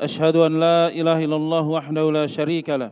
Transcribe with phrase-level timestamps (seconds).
[0.00, 2.90] أشهد أن لا إله إلا الله وحده لا شريك له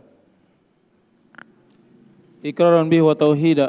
[2.46, 3.68] إقرارا به وتوحيدا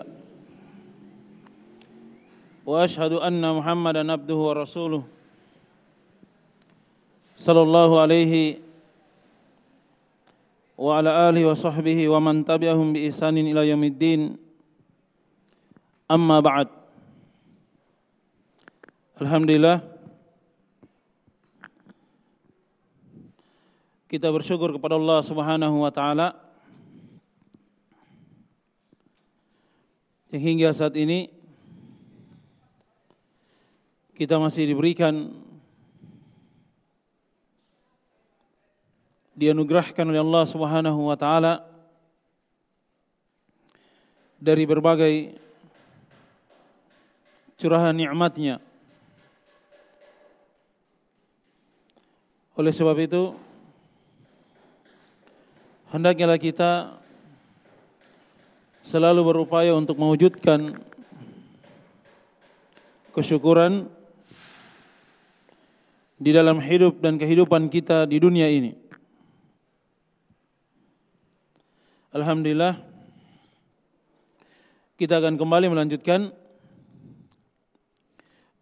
[2.66, 5.04] وأشهد أن محمدا عبده ورسوله
[7.38, 8.34] صلى الله عليه
[10.78, 14.22] وعلى آله وصحبه ومن تبعهم بإحسان إلى يوم الدين
[16.12, 16.68] أما بعد
[19.22, 19.93] الحمد لله
[24.14, 26.38] Kita bersyukur kepada Allah Subhanahu wa taala
[30.30, 31.34] yang hingga saat ini
[34.14, 35.34] kita masih diberikan
[39.34, 41.66] dianugerahkan oleh Allah Subhanahu wa taala
[44.38, 45.42] dari berbagai
[47.58, 48.62] curahan nikmatnya.
[52.54, 53.53] Oleh sebab itu
[55.94, 56.98] hendaknya kita
[58.82, 60.82] selalu berupaya untuk mewujudkan
[63.14, 63.86] kesyukuran
[66.18, 68.74] di dalam hidup dan kehidupan kita di dunia ini.
[72.10, 72.82] Alhamdulillah
[74.98, 76.34] kita akan kembali melanjutkan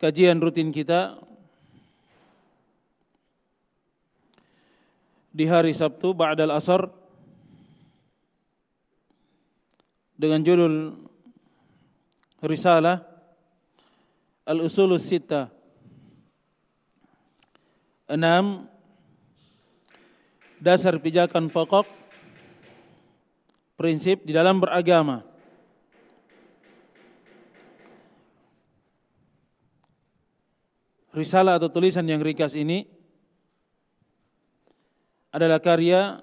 [0.03, 1.15] kajian rutin kita
[5.31, 7.00] di hari Sabtu ba'dal asar
[10.21, 10.93] dengan judul
[12.45, 13.01] Risalah
[14.45, 15.49] Al-Usulus Sita.
[18.05, 18.69] Enam
[20.61, 21.89] dasar pijakan pokok
[23.73, 25.25] prinsip di dalam beragama.
[31.17, 32.85] Risalah atau tulisan yang ringkas ini
[35.33, 36.21] adalah karya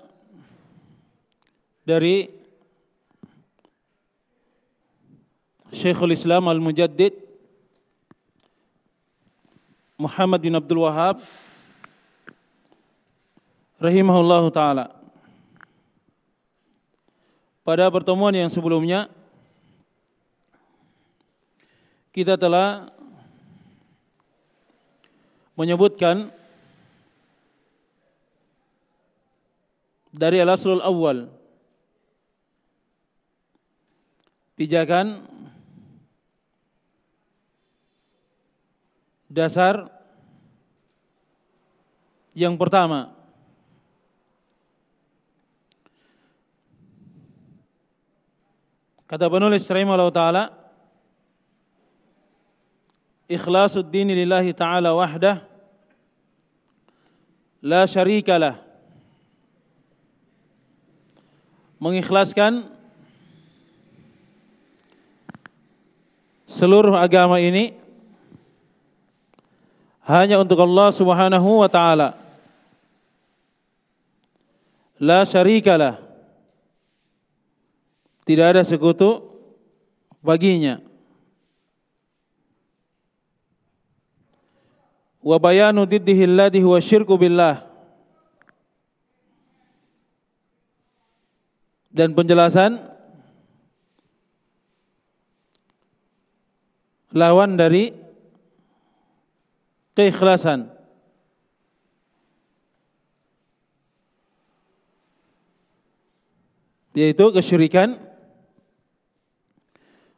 [1.82, 2.37] dari
[5.68, 7.12] Syekhul Islam Al-Mujaddid
[10.00, 11.20] Muhammad bin Abdul Wahab
[13.76, 14.86] rahimahullah taala.
[17.60, 19.12] Pada pertemuan yang sebelumnya
[22.16, 22.88] kita telah
[25.52, 26.32] menyebutkan
[30.16, 31.28] dari al-aslul awal
[34.56, 35.22] pijakan
[39.28, 39.92] dasar
[42.32, 43.12] yang pertama.
[49.08, 50.44] Kata penulis rahimahullah taala
[53.24, 55.40] ikhlasul dini lillahi taala wahdah
[57.64, 58.60] la syarikalah
[61.80, 62.68] mengikhlaskan
[66.44, 67.87] seluruh agama ini
[70.08, 72.16] hanya untuk Allah Subhanahu wa taala.
[74.96, 76.00] La syarikalah.
[78.24, 79.20] Tidak ada sekutu
[80.24, 80.80] baginya.
[85.20, 87.68] Wa bayanu diddihi alladhi huwa syirku billah.
[91.92, 92.80] Dan penjelasan
[97.12, 98.07] lawan dari
[99.98, 100.70] keikhlasan.
[106.94, 107.98] Yaitu kesyirikan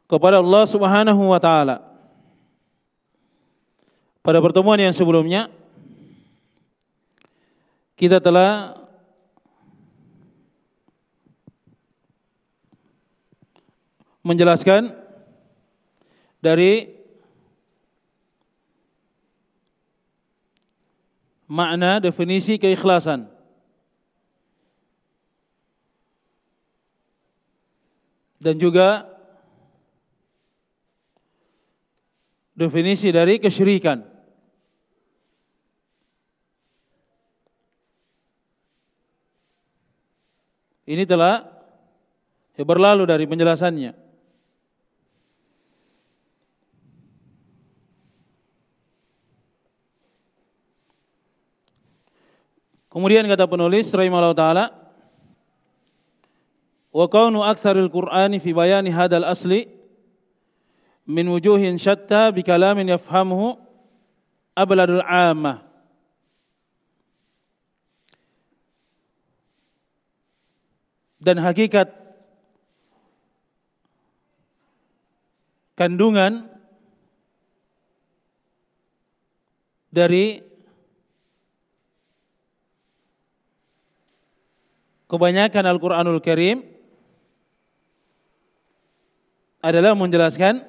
[0.05, 1.81] kepada Allah Subhanahu wa taala.
[4.21, 5.49] Pada pertemuan yang sebelumnya
[7.97, 8.77] kita telah
[14.21, 14.93] menjelaskan
[16.37, 17.00] dari
[21.51, 23.27] makna definisi keikhlasan.
[28.39, 29.05] Dan juga
[32.55, 34.01] definisi dari kesyirikan.
[40.87, 41.45] Ini telah
[42.57, 44.10] berlalu dari penjelasannya.
[52.91, 54.65] Kemudian kata penulis rahimahullah taala
[56.91, 59.71] wa kaunu aktsaril qur'ani fi bayani hadal asli
[61.07, 63.55] min wujuhin syatta bi kalamin yafhamuhu
[64.51, 65.63] abladul ammah.
[71.21, 71.87] Dan hakikat
[75.79, 76.49] kandungan
[79.93, 80.50] dari
[85.11, 86.63] kebanyakan Al-Quranul Karim
[89.59, 90.63] adalah menjelaskan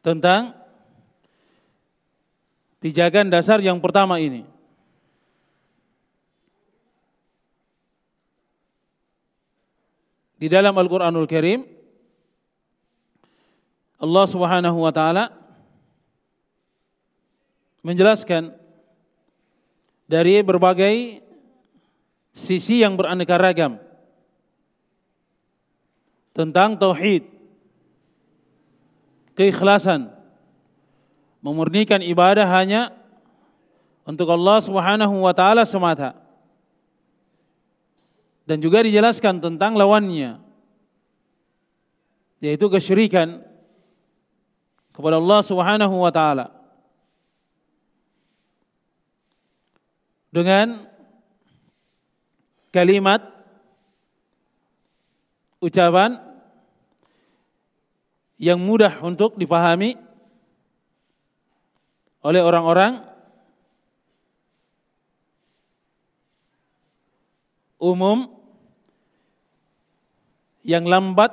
[0.00, 0.56] tentang
[2.80, 4.48] pijakan dasar yang pertama ini.
[10.40, 11.68] Di dalam Al-Quranul Karim,
[14.00, 15.34] Allah Subhanahu wa Ta'ala
[17.84, 18.54] menjelaskan
[20.08, 21.27] dari berbagai
[22.38, 23.82] sisi yang beraneka ragam
[26.30, 27.26] tentang tauhid,
[29.34, 30.14] keikhlasan,
[31.42, 32.94] memurnikan ibadah hanya
[34.06, 36.14] untuk Allah Subhanahu wa taala semata.
[38.46, 40.40] Dan juga dijelaskan tentang lawannya
[42.40, 43.44] yaitu kesyirikan
[44.94, 46.48] kepada Allah Subhanahu wa taala.
[50.32, 50.87] Dengan
[52.68, 53.24] kalimat
[55.58, 56.20] ucapan
[58.38, 59.98] yang mudah untuk dipahami
[62.22, 63.02] oleh orang-orang
[67.78, 68.30] umum
[70.66, 71.30] yang lambat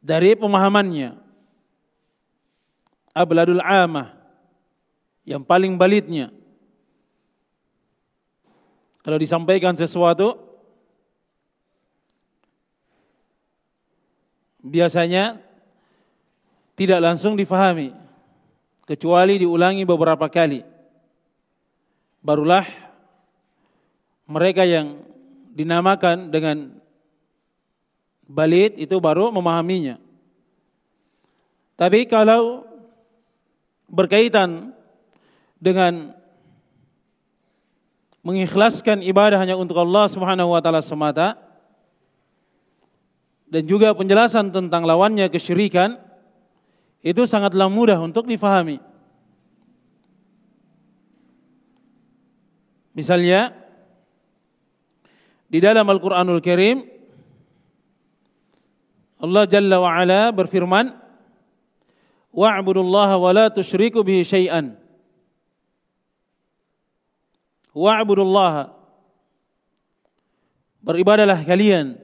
[0.00, 1.16] dari pemahamannya.
[3.12, 4.14] Abladul amah
[5.26, 6.30] yang paling balitnya
[9.08, 10.36] kalau disampaikan sesuatu
[14.60, 15.40] biasanya
[16.76, 17.96] tidak langsung difahami
[18.84, 20.60] kecuali diulangi beberapa kali.
[22.20, 22.68] Barulah
[24.28, 25.00] mereka yang
[25.56, 26.76] dinamakan dengan
[28.28, 29.96] balit itu baru memahaminya.
[31.80, 32.60] Tapi kalau
[33.88, 34.76] berkaitan
[35.56, 36.17] dengan
[38.28, 41.40] mengikhlaskan ibadah hanya untuk Allah Subhanahu wa taala semata
[43.48, 45.96] dan juga penjelasan tentang lawannya kesyirikan
[47.00, 48.84] itu sangatlah mudah untuk difahami.
[52.92, 53.56] Misalnya
[55.48, 56.84] di dalam Al-Qur'anul Karim
[59.24, 60.92] Allah Jalla wa Ala berfirman
[62.28, 64.76] wa'budullaha wa la tusyriku bihi syai'an
[67.78, 68.74] wa'budullah
[70.82, 71.94] beribadalah kalian.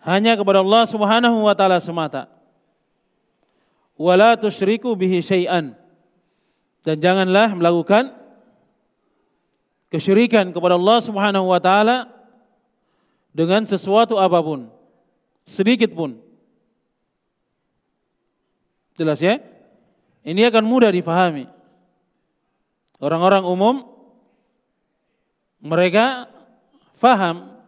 [0.00, 2.30] Hanya kepada Allah Subhanahu wa taala semata.
[3.98, 5.74] Wala tusyriku bihi syai'an.
[6.86, 8.14] Dan janganlah melakukan
[9.92, 12.08] kesyirikan kepada Allah Subhanahu wa taala
[13.34, 14.70] dengan sesuatu apa pun.
[15.44, 16.16] Sedikit pun.
[18.94, 19.42] Jelas ya?
[20.22, 21.50] Ini akan mudah difahami.
[22.98, 23.97] Orang-orang umum
[25.58, 26.30] mereka
[26.94, 27.58] faham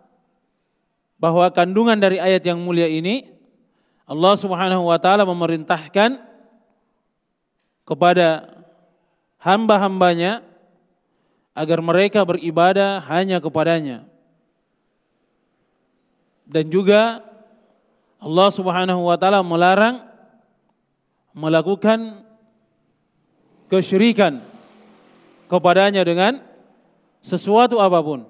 [1.20, 3.28] bahwa kandungan dari ayat yang mulia ini
[4.10, 6.18] Allah Subhanahu wa taala memerintahkan
[7.86, 8.50] kepada
[9.38, 10.42] hamba-hambanya
[11.54, 14.06] agar mereka beribadah hanya kepadanya.
[16.50, 17.22] Dan juga
[18.18, 20.02] Allah Subhanahu wa taala melarang
[21.30, 22.26] melakukan
[23.70, 24.42] kesyirikan
[25.46, 26.49] kepadanya dengan
[27.20, 28.24] sesuatu apa pun.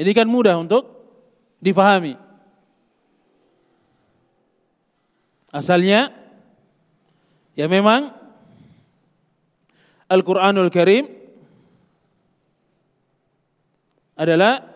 [0.00, 0.88] Ini kan mudah untuk
[1.60, 2.16] difahami.
[5.50, 6.14] Asalnya
[7.58, 8.14] ya memang
[10.10, 11.06] Al-Qur'anul Karim
[14.14, 14.66] adalah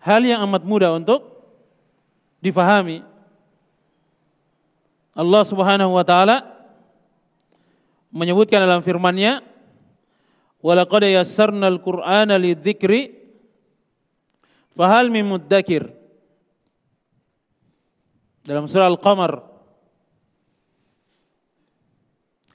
[0.00, 1.22] hal yang amat mudah untuk
[2.40, 3.04] difahami.
[5.12, 6.44] Allah Subhanahu wa taala
[8.10, 9.44] menyebutkan dalam firman-Nya
[10.60, 13.16] Walaqad yassarna al-Qur'ana lidzikri
[14.76, 15.88] fahal min muddakir.
[18.44, 19.44] Dalam surah Al-Qamar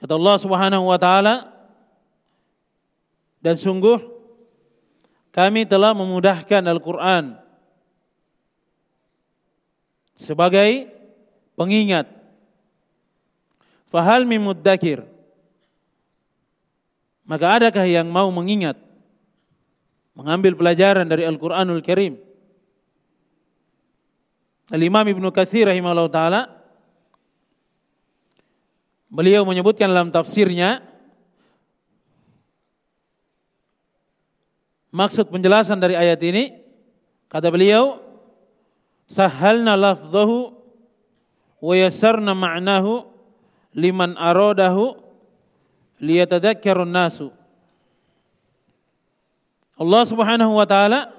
[0.02, 1.56] kata Allah Subhanahu wa taala
[3.38, 4.02] Dan sungguh
[5.30, 7.38] kami telah memudahkan Al-Quran
[10.18, 10.90] sebagai
[11.54, 12.10] pengingat.
[13.86, 15.06] Fahal mimuddakir.
[17.26, 18.78] Maka adakah yang mau mengingat?
[20.14, 22.16] Mengambil pelajaran dari Al-Quranul Karim.
[24.70, 26.42] Al-Imam Ibn Kathir rahimahullah ta'ala
[29.06, 30.82] Beliau menyebutkan dalam tafsirnya
[34.90, 36.56] Maksud penjelasan dari ayat ini
[37.30, 38.00] kata beliau
[39.06, 40.56] sahalna lafzahu
[41.60, 43.04] wa yassarna ma'nahu
[43.76, 45.05] liman aradahu
[46.02, 47.32] liyatadhakkarun nasu
[49.76, 51.12] Allah Subhanahu wa taala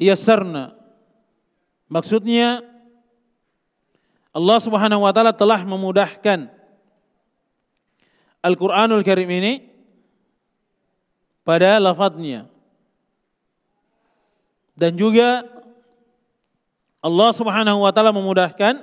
[0.00, 0.74] yassarna
[1.86, 2.62] maksudnya
[4.30, 6.46] Allah Subhanahu wa taala telah memudahkan
[8.40, 9.68] Al-Qur'anul Karim ini
[11.44, 12.48] pada lafadznya.
[14.72, 15.44] Dan juga
[17.04, 18.80] Allah Subhanahu wa taala memudahkan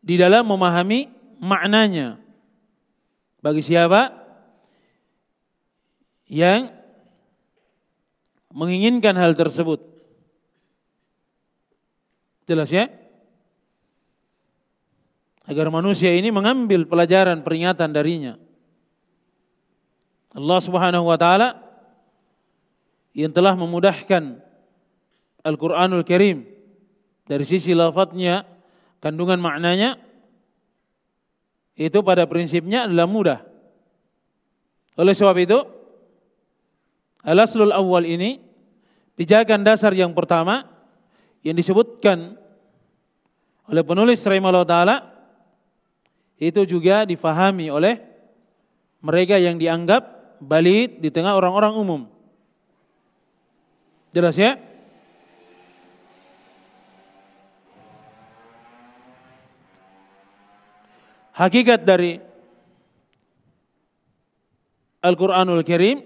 [0.00, 1.12] di dalam memahami
[1.42, 2.16] maknanya.
[3.46, 4.10] Bagi siapa
[6.26, 6.66] yang
[8.50, 9.86] menginginkan hal tersebut.
[12.50, 12.90] Jelas ya?
[15.46, 18.34] Agar manusia ini mengambil pelajaran peringatan darinya.
[20.34, 21.62] Allah Subhanahu wa taala
[23.14, 24.42] yang telah memudahkan
[25.46, 26.50] Al-Qur'anul Karim
[27.30, 28.42] dari sisi lafadznya,
[28.98, 30.02] kandungan maknanya
[31.76, 33.40] itu pada prinsipnya adalah mudah.
[34.96, 35.60] Oleh sebab itu,
[37.20, 38.40] al-aslul awal ini
[39.20, 40.64] dijadikan dasar yang pertama
[41.44, 42.40] yang disebutkan
[43.68, 44.96] oleh penulis rahimahullah taala
[46.40, 48.00] itu juga difahami oleh
[49.04, 52.02] mereka yang dianggap balid di tengah orang-orang umum.
[54.16, 54.56] Jelas ya?
[61.36, 62.16] Hakikat dari
[65.04, 66.00] Al-Quranul Karim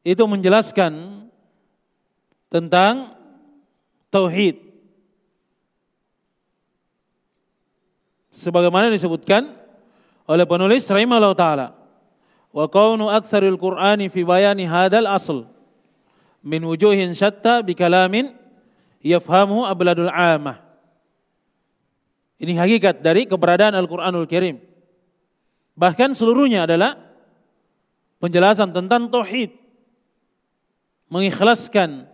[0.00, 1.28] itu menjelaskan
[2.48, 3.12] tentang
[4.08, 4.56] tauhid.
[8.32, 9.52] Sebagaimana disebutkan
[10.24, 11.66] oleh penulis rahimahullah taala
[12.56, 15.44] wa kaunu aktsaril qur'ani fi bayani hadal asl
[16.40, 18.32] min wujuhin syatta bi kalamin
[19.04, 20.69] yafhamu abladul amah
[22.40, 24.56] ini hakikat dari keberadaan Al-Qur'anul Karim.
[25.76, 26.96] Bahkan seluruhnya adalah
[28.16, 29.52] penjelasan tentang tauhid.
[31.12, 32.08] Mengikhlaskan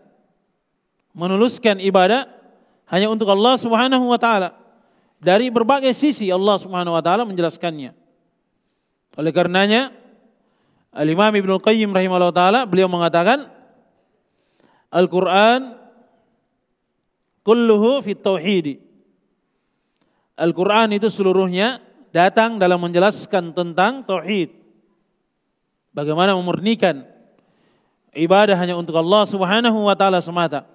[1.17, 2.29] menuluskan ibadah
[2.93, 4.53] hanya untuk Allah Subhanahu wa taala.
[5.17, 7.97] Dari berbagai sisi Allah Subhanahu wa taala menjelaskannya.
[9.17, 9.95] Oleh karenanya
[10.93, 13.49] Al-Imam Ibnu Qayyim rahimahullah taala beliau mengatakan
[14.93, 15.77] Al-Qur'an
[17.47, 18.86] kulluhu fit tauhid.
[20.37, 21.81] Al-Qur'an itu seluruhnya
[22.13, 24.53] datang dalam menjelaskan tentang tauhid.
[25.97, 27.09] Bagaimana memurnikan
[28.13, 30.69] ibadah hanya untuk Allah Subhanahu wa taala semata.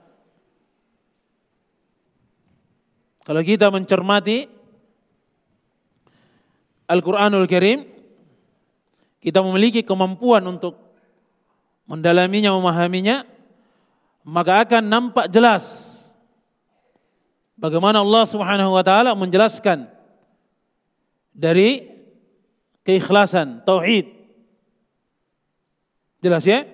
[3.21, 4.49] Kalau kita mencermati
[6.89, 7.85] Al-Qur'anul Karim
[9.21, 10.81] kita memiliki kemampuan untuk
[11.85, 13.21] mendalaminya, memahaminya,
[14.25, 15.90] maka akan nampak jelas
[17.61, 19.85] bagaimana Allah Subhanahu wa taala menjelaskan
[21.29, 21.85] dari
[22.81, 24.09] keikhlasan tauhid.
[26.25, 26.65] Jelas ya?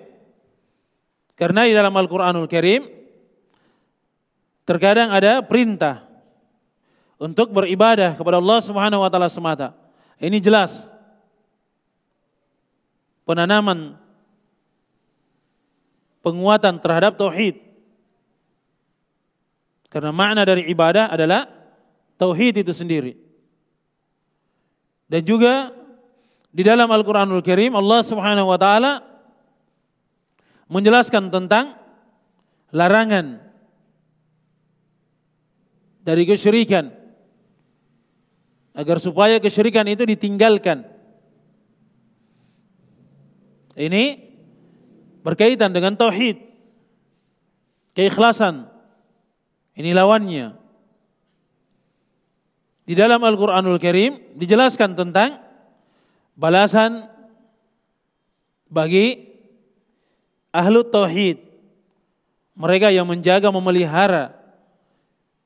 [1.36, 2.88] Karena di dalam Al-Qur'anul Karim
[4.64, 6.04] terkadang ada perintah
[7.20, 9.76] untuk beribadah kepada Allah Subhanahu wa taala semata.
[10.18, 10.90] Ini jelas
[13.28, 13.94] penanaman
[16.24, 17.67] penguatan terhadap tauhid.
[19.88, 21.48] Karena makna dari ibadah adalah
[22.20, 23.16] tauhid itu sendiri.
[25.08, 25.72] Dan juga
[26.52, 29.00] di dalam Al-Qur'anul Karim Allah Subhanahu wa taala
[30.68, 31.80] menjelaskan tentang
[32.68, 33.40] larangan
[36.04, 36.92] dari kesyirikan
[38.76, 40.84] agar supaya kesyirikan itu ditinggalkan
[43.78, 44.18] ini
[45.22, 46.42] berkaitan dengan tauhid.
[47.94, 48.66] Keikhlasan.
[49.78, 50.58] Ini lawannya.
[52.82, 55.38] Di dalam Al-Qur'anul Karim dijelaskan tentang
[56.34, 57.06] balasan
[58.66, 59.28] bagi
[60.50, 61.46] ahlu tauhid.
[62.58, 64.34] Mereka yang menjaga memelihara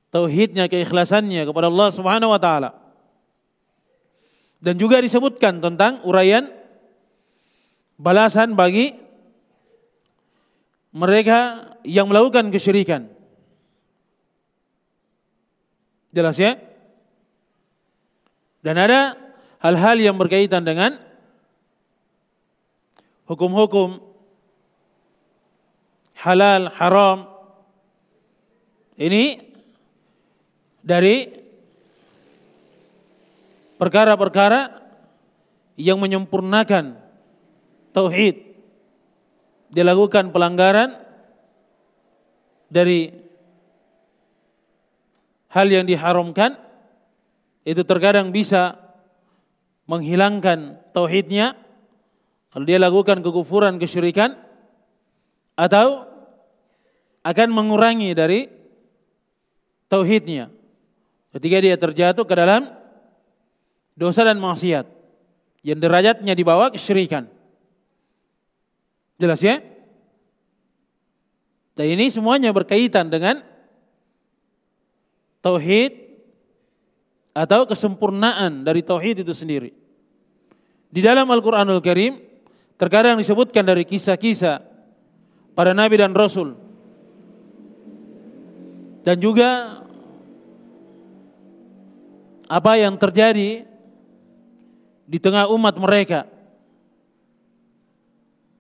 [0.09, 2.73] tauhidnya keikhlasannya kepada Allah Subhanahu wa taala.
[4.63, 6.49] Dan juga disebutkan tentang uraian
[8.01, 8.97] balasan bagi
[10.95, 13.11] mereka yang melakukan kesyirikan.
[16.13, 16.61] Jelas ya?
[18.61, 19.17] Dan ada
[19.59, 21.01] hal-hal yang berkaitan dengan
[23.27, 23.99] hukum-hukum
[26.21, 27.27] halal, haram.
[28.95, 29.43] Ini
[30.85, 31.27] dari
[33.81, 34.79] perkara-perkara
[35.75, 37.01] yang menyempurnakan
[37.91, 38.53] tauhid.
[39.73, 41.01] Dilakukan pelanggaran
[42.69, 43.09] dari
[45.53, 46.57] hal yang diharamkan
[47.63, 48.81] itu terkadang bisa
[49.85, 51.55] menghilangkan tauhidnya
[52.49, 54.37] kalau dia lakukan kekufuran kesyirikan
[55.57, 56.09] atau
[57.23, 58.49] akan mengurangi dari
[59.93, 60.49] tauhidnya
[61.37, 62.67] ketika dia terjatuh ke dalam
[63.93, 64.89] dosa dan maksiat
[65.63, 67.31] yang derajatnya dibawa kesyirikan.
[69.21, 69.63] Jelas ya?
[71.79, 73.52] Dan ini semuanya berkaitan dengan
[75.43, 75.93] tauhid
[77.35, 79.75] atau kesempurnaan dari tauhid itu sendiri.
[80.93, 82.21] Di dalam Al-Qur'anul Karim
[82.79, 84.63] terkadang disebutkan dari kisah-kisah
[85.53, 86.57] para nabi dan rasul.
[89.03, 89.83] Dan juga
[92.47, 93.67] apa yang terjadi
[95.09, 96.29] di tengah umat mereka.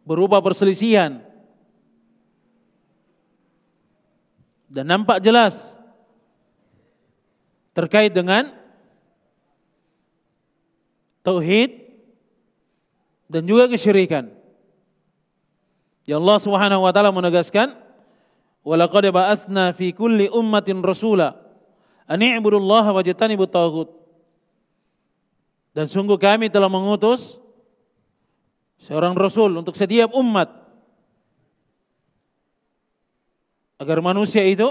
[0.02, 1.22] Berupa perselisihan.
[4.72, 5.81] Dan nampak jelas
[7.72, 8.52] terkait dengan
[11.24, 11.82] tauhid
[13.32, 14.28] dan juga kesyirikan.
[16.04, 17.78] Ya Allah Subhanahu wa taala menegaskan
[18.62, 21.34] Walaqad ba'atsna fi kulli ummatin rasula
[22.06, 23.90] an i'budullaha wajtanibut taghut.
[25.72, 27.40] Dan sungguh kami telah mengutus
[28.76, 30.52] seorang rasul untuk setiap umat
[33.80, 34.68] agar manusia itu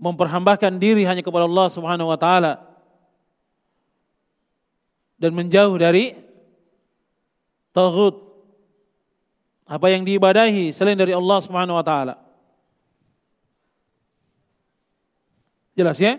[0.00, 2.56] memperhambakan diri hanya kepada Allah Subhanahu wa taala
[5.20, 6.16] dan menjauh dari
[7.76, 8.16] taghut
[9.68, 12.16] apa yang diibadahi selain dari Allah Subhanahu wa taala.
[15.76, 16.16] Jelas ya?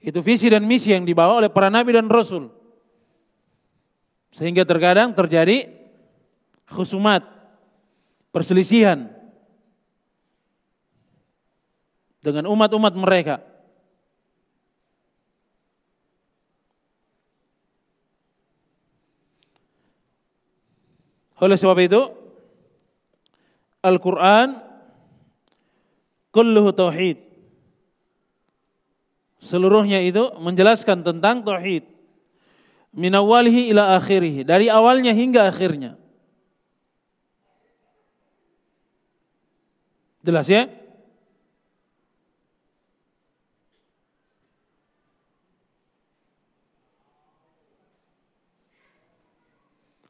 [0.00, 2.48] Itu visi dan misi yang dibawa oleh para nabi dan rasul.
[4.32, 5.68] Sehingga terkadang terjadi
[6.64, 7.20] khusumat,
[8.32, 9.19] perselisihan
[12.20, 13.40] dengan umat-umat mereka.
[21.40, 22.00] Oleh sebab itu,
[23.80, 24.60] Al-Quran
[26.28, 27.16] kulluhu tauhid.
[29.40, 31.88] Seluruhnya itu menjelaskan tentang tauhid.
[32.92, 34.44] Minawalihi ila akhirih.
[34.44, 35.96] Dari awalnya hingga akhirnya.
[40.20, 40.68] Jelas ya?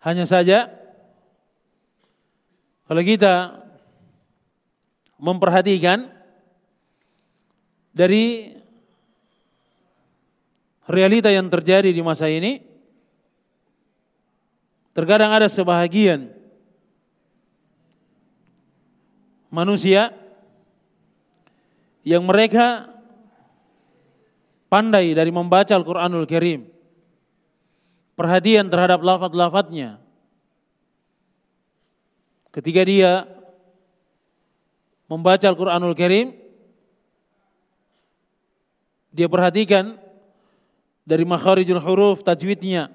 [0.00, 0.72] Hanya saja
[2.90, 3.60] kalau kita
[5.20, 6.10] memperhatikan
[7.92, 8.56] dari
[10.90, 12.64] realita yang terjadi di masa ini,
[14.96, 16.32] terkadang ada sebahagian
[19.52, 20.10] manusia
[22.02, 22.90] yang mereka
[24.66, 26.79] pandai dari membaca Al-Quranul Karim.
[28.20, 29.96] Perhatian terhadap lafad-lafadnya.
[32.52, 33.24] Ketika dia
[35.08, 36.36] membaca Al-Quranul Karim,
[39.08, 39.96] dia perhatikan
[41.08, 42.92] dari makharijul huruf tajwidnya.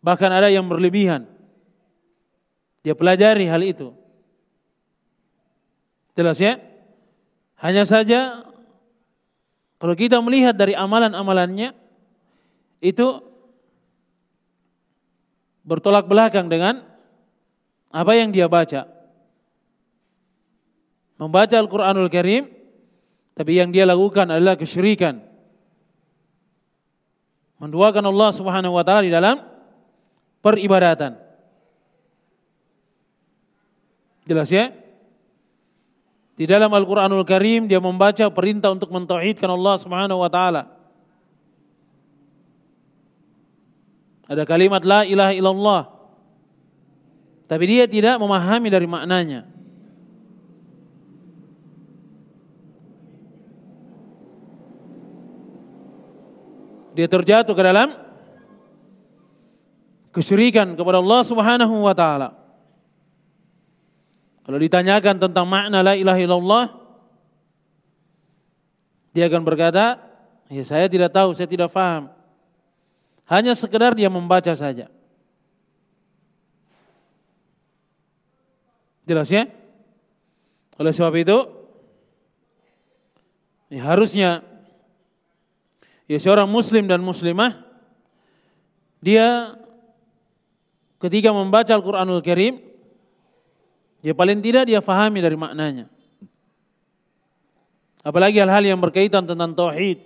[0.00, 1.28] Bahkan ada yang berlebihan.
[2.80, 3.92] Dia pelajari hal itu.
[6.16, 6.64] Jelas ya?
[7.60, 8.48] Hanya saja
[9.76, 11.76] kalau kita melihat dari amalan-amalannya
[12.80, 13.33] itu
[15.64, 16.84] bertolak belakang dengan
[17.90, 18.86] apa yang dia baca.
[21.18, 22.46] Membaca Al-Quranul Karim,
[23.34, 25.34] tapi yang dia lakukan adalah kesyirikan
[27.64, 29.40] menduakan Allah Subhanahu wa taala di dalam
[30.44, 31.16] peribadatan.
[34.28, 34.68] Jelas ya?
[36.34, 40.68] Di dalam Al-Qur'anul Karim dia membaca perintah untuk mentauhidkan Allah Subhanahu wa taala.
[44.24, 45.82] Ada kalimat la ilaha illallah.
[47.44, 49.44] Tapi dia tidak memahami dari maknanya.
[56.94, 57.90] Dia terjatuh ke dalam
[60.14, 62.38] kesyirikan kepada Allah Subhanahu wa taala.
[64.46, 66.66] Kalau ditanyakan tentang makna la ilaha illallah,
[69.10, 69.98] dia akan berkata,
[70.46, 72.13] ya saya tidak tahu, saya tidak paham.
[73.24, 74.92] Hanya sekedar dia membaca saja.
[79.04, 79.48] Jelas ya?
[80.80, 81.38] Oleh sebab itu,
[83.68, 84.44] ya harusnya
[86.10, 87.56] ya seorang muslim dan muslimah
[89.00, 89.56] dia
[91.00, 92.74] ketika membaca Al-Qur'anul Karim
[94.04, 95.88] Ya paling tidak dia fahami dari maknanya.
[98.04, 99.96] Apalagi hal-hal yang berkaitan tentang tauhid.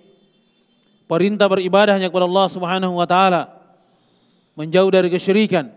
[1.09, 3.49] Perintah beribadah hanya kepada Allah Subhanahu wa taala.
[4.53, 5.73] Menjauh dari kesyirikan.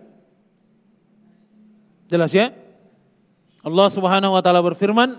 [2.12, 2.52] Jelas ya?
[3.64, 5.16] Allah Subhanahu wa taala berfirman,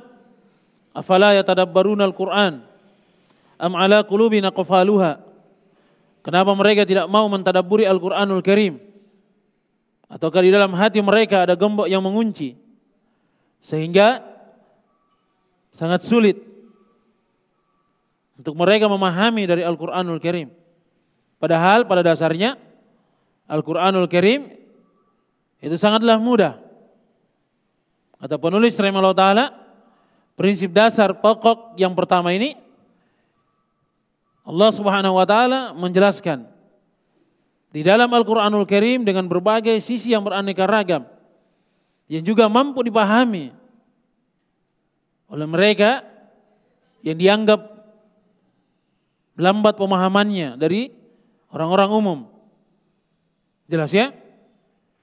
[0.93, 2.61] "Afala yatadabbaruna al-Qur'an
[3.57, 5.17] am ala qulubin aqfaluha?"
[6.21, 8.79] Kenapa mereka tidak mau mentadabburi Al-Qur'anul Karim?
[10.07, 12.55] Ataukah di dalam hati mereka ada gembok yang mengunci?
[13.59, 14.23] Sehingga
[15.75, 16.52] sangat sulit
[18.37, 20.49] untuk mereka memahami dari Al-Quranul Karim.
[21.37, 22.57] Padahal pada dasarnya
[23.45, 24.49] Al-Quranul Karim
[25.63, 26.59] itu sangatlah mudah.
[28.19, 29.45] Kata penulis rahimahullah ta'ala,
[30.33, 32.57] prinsip dasar pokok yang pertama ini
[34.43, 36.43] Allah Subhanahu wa taala menjelaskan
[37.73, 41.07] di dalam Al-Qur'anul Karim dengan berbagai sisi yang beraneka ragam
[42.11, 43.55] yang juga mampu dipahami
[45.31, 46.05] oleh mereka
[47.01, 47.72] yang dianggap
[49.37, 50.93] lambat pemahamannya dari
[51.49, 52.19] orang-orang umum.
[53.67, 54.13] Jelas ya?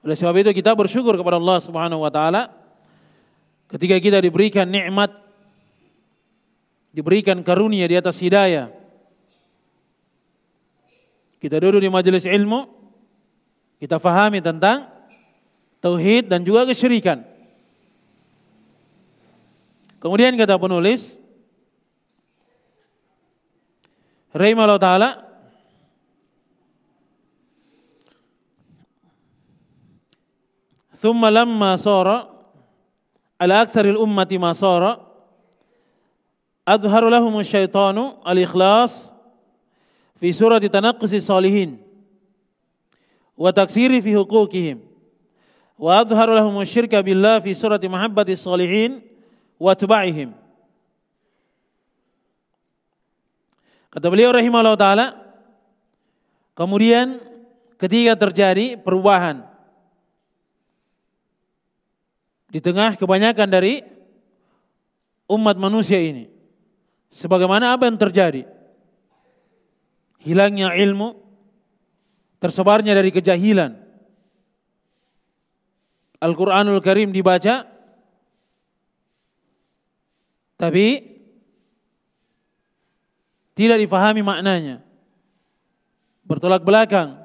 [0.01, 2.49] Oleh sebab itu kita bersyukur kepada Allah Subhanahu wa taala
[3.69, 5.13] ketika kita diberikan nikmat
[6.91, 8.73] diberikan karunia di atas hidayah.
[11.41, 12.69] Kita duduk di majelis ilmu,
[13.81, 14.85] kita fahami tentang
[15.81, 17.25] tauhid dan juga kesyirikan.
[20.01, 21.20] Kemudian kata penulis
[24.35, 25.11] rahimahullah taala
[31.01, 32.29] ثم لما صار
[33.41, 35.01] على أكثر الأمة ما صار
[36.67, 39.09] أظهر لهم الشيطان الإخلاص
[40.21, 41.81] في سورة تنقص الصالحين
[43.37, 44.91] وتكسير في حقوقهم.
[45.81, 49.01] wa adharu lahum syirka billah fi surati mahabbati salihin
[53.91, 55.07] Kata beliau rahimahullah taala
[56.55, 57.19] kemudian
[57.75, 59.43] ketika terjadi perubahan
[62.47, 63.83] di tengah kebanyakan dari
[65.27, 66.31] umat manusia ini
[67.11, 68.47] sebagaimana apa yang terjadi?
[70.23, 71.19] Hilangnya ilmu
[72.39, 73.75] tersebarnya dari kejahilan.
[76.21, 77.65] Al-Quranul Karim dibaca,
[80.53, 81.10] tapi
[83.61, 84.81] tidak difahami maknanya.
[86.25, 87.21] Bertolak belakang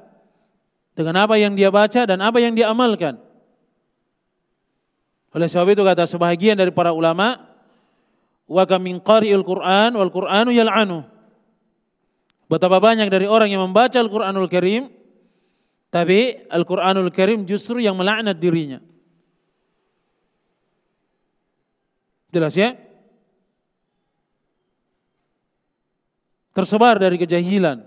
[0.93, 3.17] dengan apa yang dia baca dan apa yang dia amalkan.
[5.33, 7.41] Oleh sebab itu kata sebahagian dari para ulama,
[8.45, 11.01] wa kamin qari'il Qur'an wal Qur'anu yal'anu.
[12.47, 14.87] Betapa banyak dari orang yang membaca Al-Qur'anul Karim
[15.87, 18.83] tapi Al-Quranul Karim justru yang melaknat dirinya.
[22.29, 22.75] Jelas ya?
[26.57, 27.85] Tersebar dari kejahilan.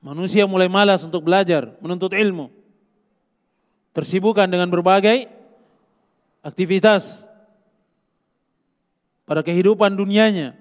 [0.00, 2.48] Manusia mulai malas untuk belajar, menuntut ilmu.
[3.92, 5.28] Tersibukkan dengan berbagai
[6.40, 7.28] aktivitas
[9.28, 10.56] pada kehidupan dunianya.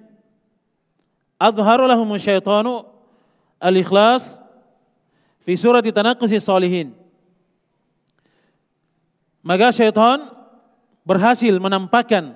[1.40, 2.84] Adharu lahum syaitanu
[3.56, 4.36] al-ikhlas
[5.40, 7.00] fi surat Tanaqqus Salihin.
[9.40, 10.36] Maka syaitan
[11.08, 12.36] berhasil menampakkan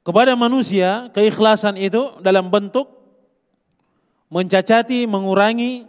[0.00, 2.88] kepada manusia keikhlasan itu dalam bentuk
[4.30, 5.84] mencacati, mengurangi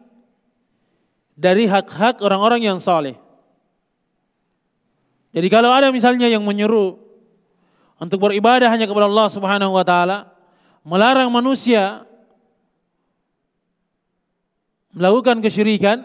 [1.37, 3.15] dari hak-hak orang-orang yang saleh.
[5.31, 6.99] Jadi kalau ada misalnya yang menyuruh
[8.01, 10.27] untuk beribadah hanya kepada Allah Subhanahu wa taala,
[10.83, 12.03] melarang manusia
[14.91, 16.03] melakukan kesyirikan,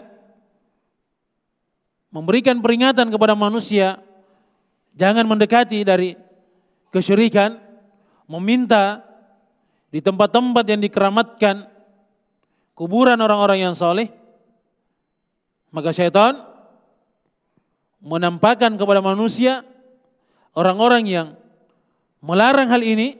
[2.07, 3.99] memberikan peringatan kepada manusia,
[4.95, 6.15] jangan mendekati dari
[6.95, 7.59] kesyirikan,
[8.27, 9.01] meminta
[9.89, 11.65] di tempat-tempat yang dikeramatkan
[12.77, 14.11] kuburan orang-orang yang soleh,
[15.71, 16.43] maka syaitan
[18.03, 19.65] menampakkan kepada manusia
[20.53, 21.27] orang-orang yang
[22.21, 23.17] melarang hal ini,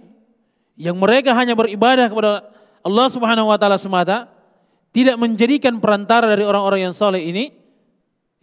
[0.77, 2.45] yang mereka hanya beribadah kepada
[2.85, 4.29] Allah Subhanahu wa taala semata,
[4.93, 7.53] tidak menjadikan perantara dari orang-orang yang soleh ini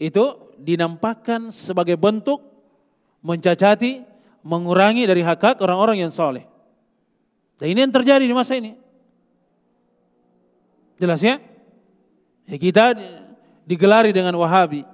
[0.00, 2.42] itu dinampakkan sebagai bentuk
[3.24, 4.04] mencacati,
[4.44, 6.53] mengurangi dari hak hak orang-orang yang soleh.
[7.58, 8.74] Dan ini yang terjadi di masa ini.
[10.98, 11.38] Jelas ya?
[12.46, 12.94] ya kita
[13.64, 14.84] digelari dengan Wahabi.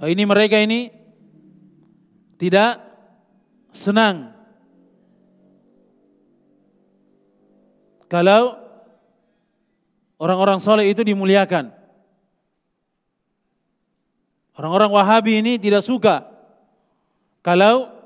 [0.00, 0.88] Oh, ini mereka ini
[2.40, 2.80] tidak
[3.70, 4.32] senang
[8.08, 8.56] kalau
[10.16, 11.70] orang-orang soleh itu dimuliakan.
[14.56, 16.24] Orang-orang Wahabi ini tidak suka
[17.40, 17.99] kalau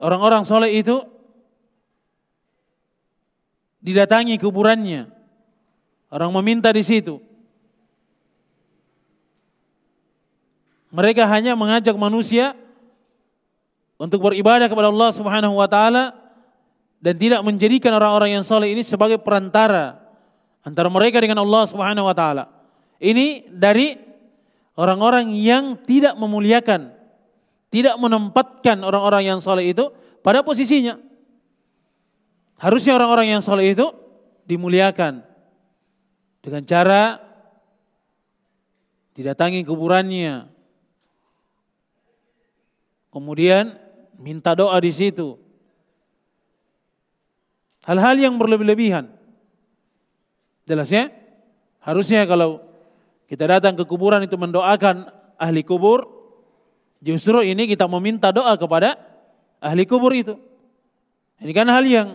[0.00, 1.04] orang-orang soleh itu
[3.84, 5.08] didatangi kuburannya.
[6.10, 7.22] Orang meminta di situ.
[10.90, 12.58] Mereka hanya mengajak manusia
[13.94, 16.18] untuk beribadah kepada Allah Subhanahu wa taala
[16.98, 20.02] dan tidak menjadikan orang-orang yang soleh ini sebagai perantara
[20.66, 22.50] antara mereka dengan Allah Subhanahu wa taala.
[23.00, 23.96] Ini dari
[24.76, 26.92] orang-orang yang tidak memuliakan,
[27.70, 30.98] tidak menempatkan orang-orang yang soleh itu pada posisinya.
[32.60, 33.88] Harusnya orang-orang yang soleh itu
[34.44, 35.24] dimuliakan
[36.44, 37.22] dengan cara
[39.16, 40.50] didatangi kuburannya,
[43.10, 43.74] Kemudian
[44.22, 45.34] minta doa di situ.
[47.82, 49.10] Hal-hal yang berlebih-lebihan.
[50.62, 51.10] Jelas ya?
[51.82, 52.62] Harusnya kalau
[53.26, 56.06] kita datang ke kuburan itu mendoakan ahli kubur,
[57.00, 59.00] justru ini kita meminta doa kepada
[59.60, 60.36] ahli kubur itu.
[61.40, 62.08] Ini kan hal yang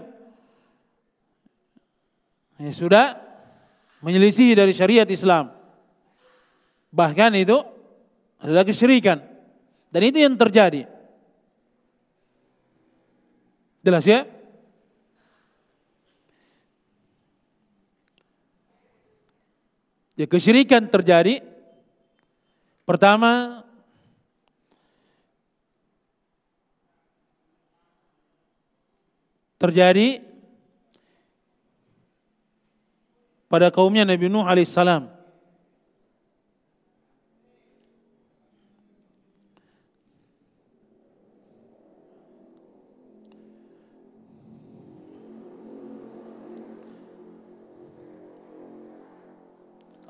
[2.61, 3.05] ya sudah
[4.05, 5.49] menyelisih dari syariat Islam.
[6.93, 7.57] Bahkan itu
[8.37, 9.17] adalah kesyirikan.
[9.89, 10.85] Dan itu yang terjadi.
[13.81, 14.29] Jelas ya?
[20.15, 21.43] Ya kesyirikan terjadi.
[22.85, 23.64] Pertama,
[29.55, 30.21] terjadi
[33.47, 35.15] pada kaumnya Nabi Nuh alaihissalam.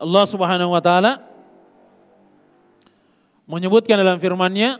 [0.05, 1.17] Allah Subhanahu wa taala
[3.49, 4.77] menyebutkan dalam firman-Nya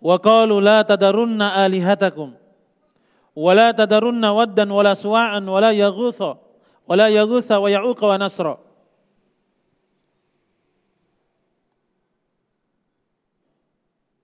[0.00, 2.39] wa qalu la tadarunna alihatakum
[3.36, 6.38] wa la tadarunna waddan wala suwa'an wala yaghutha
[6.90, 8.54] wala yaghutha wa ya'uqa wa nasra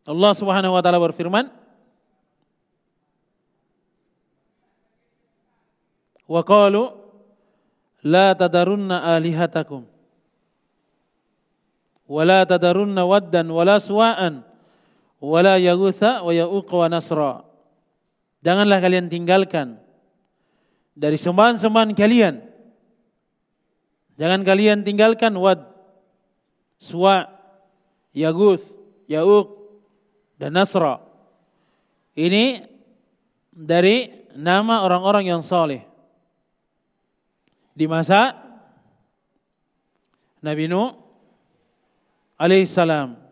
[0.07, 1.51] Allah Subhanahu wa taala berfirman
[6.27, 6.91] wa qalu
[8.03, 9.87] la tadarunna alihatakum
[12.11, 14.43] wala tadarunna waddan wala suwa'an
[15.23, 17.46] wala yaghutha wa ya'uq wa nasra
[18.47, 19.83] janganlah kalian tinggalkan
[20.95, 22.35] dari sembahan-sembahan kalian.
[24.17, 25.67] Jangan kalian tinggalkan wad
[26.79, 27.27] suwa
[28.15, 28.63] yaguth
[29.11, 29.51] ya'uq
[30.39, 31.03] dan nasra.
[32.17, 32.65] Ini
[33.51, 35.85] dari nama orang-orang yang saleh.
[37.77, 38.33] Di masa
[40.41, 40.97] Nabi Nuh
[42.41, 43.26] alaihissalam.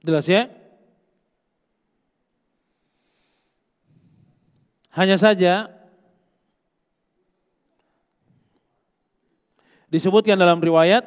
[0.00, 0.48] Jelas ya?
[4.90, 5.70] Hanya saja
[9.90, 11.02] disebutkan dalam riwayat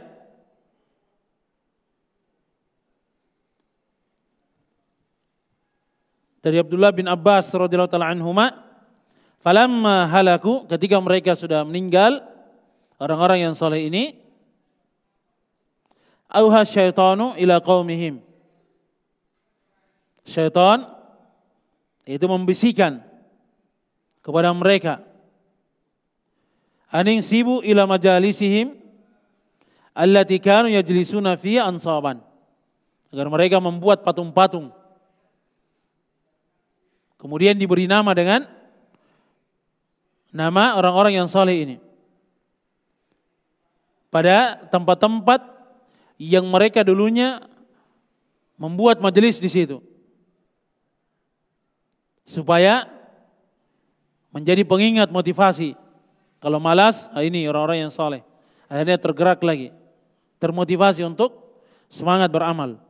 [6.44, 8.52] dari Abdullah bin Abbas radhiyallahu taala anhuma
[9.40, 12.20] falamma halaku ketika mereka sudah meninggal
[13.00, 14.20] orang-orang yang soleh ini
[16.28, 18.20] auha syaitanu ila qaumihim
[20.24, 20.88] syaitan
[22.04, 23.00] itu membisikkan
[24.24, 25.04] kepada mereka
[26.92, 28.76] aning sibu ila majalisihim
[29.96, 32.24] allati kanu yajlisuna fi ansaban
[33.12, 34.72] agar mereka membuat patung-patung
[37.24, 38.44] Kemudian diberi nama dengan
[40.28, 41.76] nama orang-orang yang soleh ini.
[44.12, 45.40] Pada tempat-tempat
[46.20, 47.40] yang mereka dulunya
[48.60, 49.80] membuat majelis di situ.
[52.24, 52.88] Supaya
[54.34, 55.78] menjadi pengingat motivasi.
[56.42, 58.26] Kalau malas, ah, ini orang-orang yang soleh.
[58.68, 59.72] Akhirnya tergerak lagi.
[60.42, 62.82] Termotivasi untuk semangat beramal.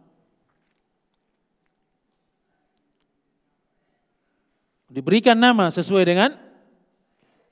[4.94, 6.32] Diberikan nama sesuai dengan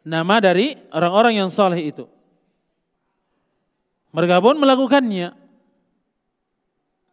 [0.05, 2.05] nama dari orang-orang yang saleh itu.
[4.13, 5.33] Mereka pun melakukannya.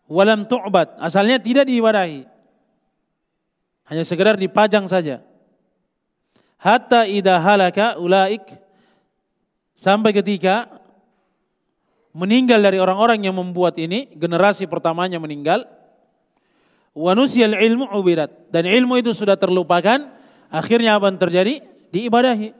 [0.08, 2.37] Walam tu'bad, asalnya tidak diibadahi.
[3.88, 5.24] Hanya sekedar dipajang saja.
[6.60, 8.44] Hatta idha halaka ulaik
[9.78, 10.68] sampai ketika
[12.12, 15.64] meninggal dari orang-orang yang membuat ini, generasi pertamanya meninggal.
[16.98, 20.10] Wanusial ilmu ubidat dan ilmu itu sudah terlupakan,
[20.50, 21.54] akhirnya apa yang terjadi?
[21.94, 22.50] Diibadahi.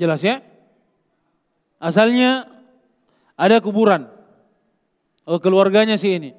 [0.00, 0.40] Jelas ya?
[1.76, 2.48] Asalnya
[3.36, 4.08] ada kuburan.
[5.28, 6.30] Oh keluarganya si ini.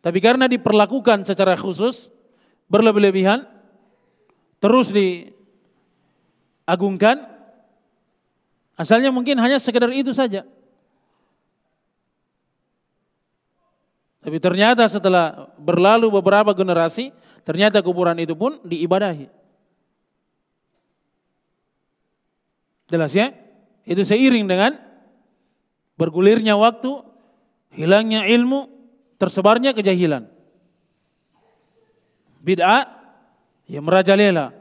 [0.00, 2.08] Tapi karena diperlakukan secara khusus,
[2.72, 3.44] berlebih-lebihan,
[4.56, 4.88] terus
[6.64, 7.20] diagungkan,
[8.80, 10.48] asalnya mungkin hanya sekedar itu saja.
[14.20, 17.12] Tapi ternyata setelah berlalu beberapa generasi,
[17.44, 19.28] ternyata kuburan itu pun diibadahi.
[22.88, 23.32] Jelas ya?
[23.84, 24.76] Itu seiring dengan
[26.00, 27.04] bergulirnya waktu,
[27.76, 28.79] hilangnya ilmu,
[29.20, 30.24] tersebarnya kejahilan.
[32.40, 32.88] Bid'ah
[33.68, 34.56] yang merajalela.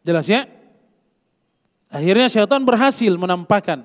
[0.00, 0.48] Jelas ya?
[1.92, 3.84] Akhirnya syaitan berhasil menampakkan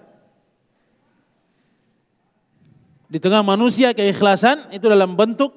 [3.07, 5.51] di tengah manusia keikhlasan itu dalam bentuk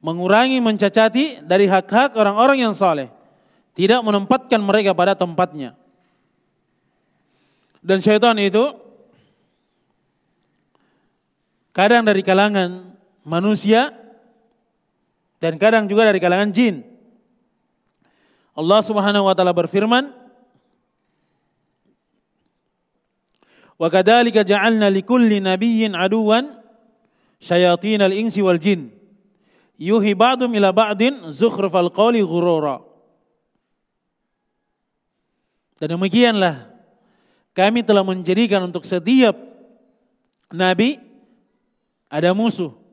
[0.00, 3.12] mengurangi mencacati dari hak-hak orang-orang yang saleh,
[3.76, 5.76] tidak menempatkan mereka pada tempatnya.
[7.84, 8.74] Dan syaitan itu
[11.72, 12.87] kadang dari kalangan
[13.28, 13.92] manusia
[15.36, 16.80] dan kadang juga dari kalangan jin.
[18.56, 20.10] Allah Subhanahu wa taala berfirman,
[23.78, 26.58] "Wa kadzalika ja'alna likulli nabiyyin aduwan
[27.38, 28.90] syayatin al-insi wal jin
[29.78, 32.82] yuhi ba'dhum ila ba'din zukhrufal qawli ghurura."
[35.78, 36.66] Dan demikianlah
[37.54, 39.38] kami telah menjadikan untuk setiap
[40.50, 40.98] nabi
[42.10, 42.87] ada musuh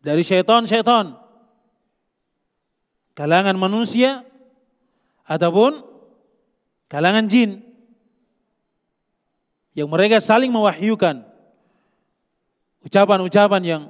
[0.00, 1.16] dari syaitan-syaitan
[3.12, 4.24] kalangan manusia
[5.28, 5.84] ataupun
[6.88, 7.60] kalangan jin
[9.76, 11.22] yang mereka saling mewahyukan
[12.82, 13.82] ucapan-ucapan yang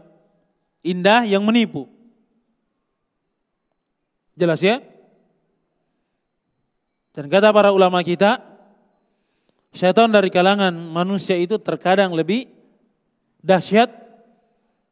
[0.83, 1.87] indah yang menipu.
[4.35, 4.83] Jelas ya?
[7.15, 8.51] Dan kata para ulama kita,
[9.71, 12.51] Syaitan dari kalangan manusia itu terkadang lebih
[13.39, 13.87] dahsyat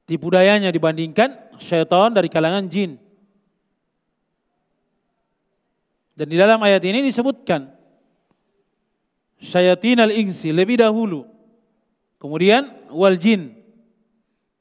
[0.09, 2.97] tipu dayanya dibandingkan syaitan dari kalangan jin.
[6.17, 7.69] Dan di dalam ayat ini disebutkan
[9.39, 11.29] syayatin al-insi lebih dahulu.
[12.17, 13.55] Kemudian wal jin.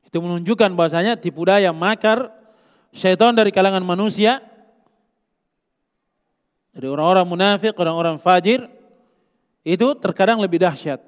[0.04, 2.30] Itu menunjukkan bahasanya tipu daya makar
[2.92, 4.44] syaitan dari kalangan manusia
[6.78, 8.70] dari orang-orang munafik, orang-orang fajir
[9.66, 11.02] itu terkadang lebih dahsyat.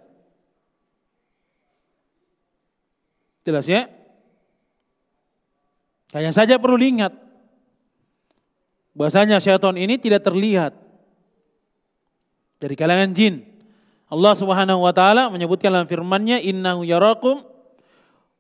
[3.46, 3.99] Jelas ya?
[6.14, 7.14] Hanya saja perlu diingat.
[8.98, 10.74] Bahasanya syaitan ini tidak terlihat.
[12.60, 13.46] Dari kalangan jin.
[14.10, 17.46] Allah subhanahu wa ta'ala menyebutkan dalam firmannya, Innahu yarakum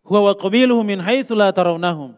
[0.02, 2.18] huwa wa qabiluhu min haitsu la tarawnahum.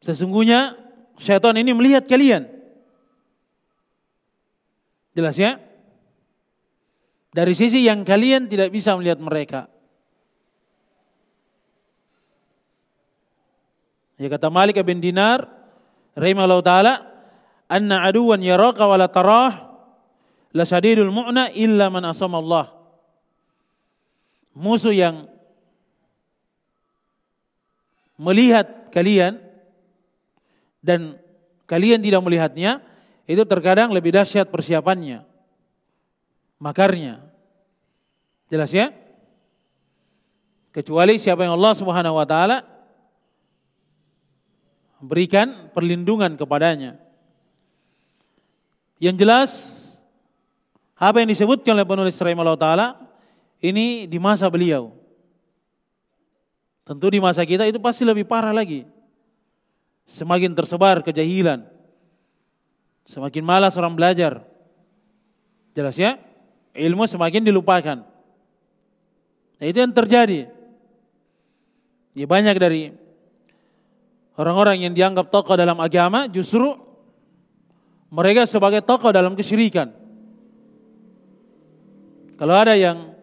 [0.00, 0.78] Sesungguhnya
[1.18, 2.46] syaitan ini melihat kalian.
[5.12, 5.58] Jelas ya?
[7.36, 9.60] dari sisi yang kalian tidak bisa melihat mereka.
[14.16, 15.44] Ya kata Malik bin Dinar
[16.16, 16.94] rahimahullah taala
[17.68, 19.52] anna aduwan yaraka wa la tarah
[20.56, 22.72] la sadidul mu'na illa man asama Allah.
[24.56, 25.28] Musuh yang
[28.16, 29.36] melihat kalian
[30.80, 31.20] dan
[31.68, 32.80] kalian tidak melihatnya
[33.28, 35.20] itu terkadang lebih dahsyat persiapannya
[36.56, 37.20] makarnya.
[38.48, 38.94] Jelas ya?
[40.72, 42.75] Kecuali siapa yang Allah Subhanahu wa taala
[45.06, 46.98] berikan perlindungan kepadanya.
[49.00, 49.50] Yang jelas
[50.96, 52.88] apa yang disebutkan oleh penulis rahimahullah taala
[53.62, 54.92] ini di masa beliau.
[56.86, 58.86] Tentu di masa kita itu pasti lebih parah lagi.
[60.06, 61.66] Semakin tersebar kejahilan.
[63.06, 64.42] Semakin malas orang belajar.
[65.74, 66.18] Jelas ya?
[66.76, 68.04] ilmu semakin dilupakan.
[69.56, 70.52] Nah, itu yang terjadi.
[72.12, 72.92] Ya, banyak dari
[74.36, 76.76] orang-orang yang dianggap tokoh dalam agama justru
[78.12, 79.90] mereka sebagai tokoh dalam kesyirikan.
[82.36, 83.16] Kalau ada yang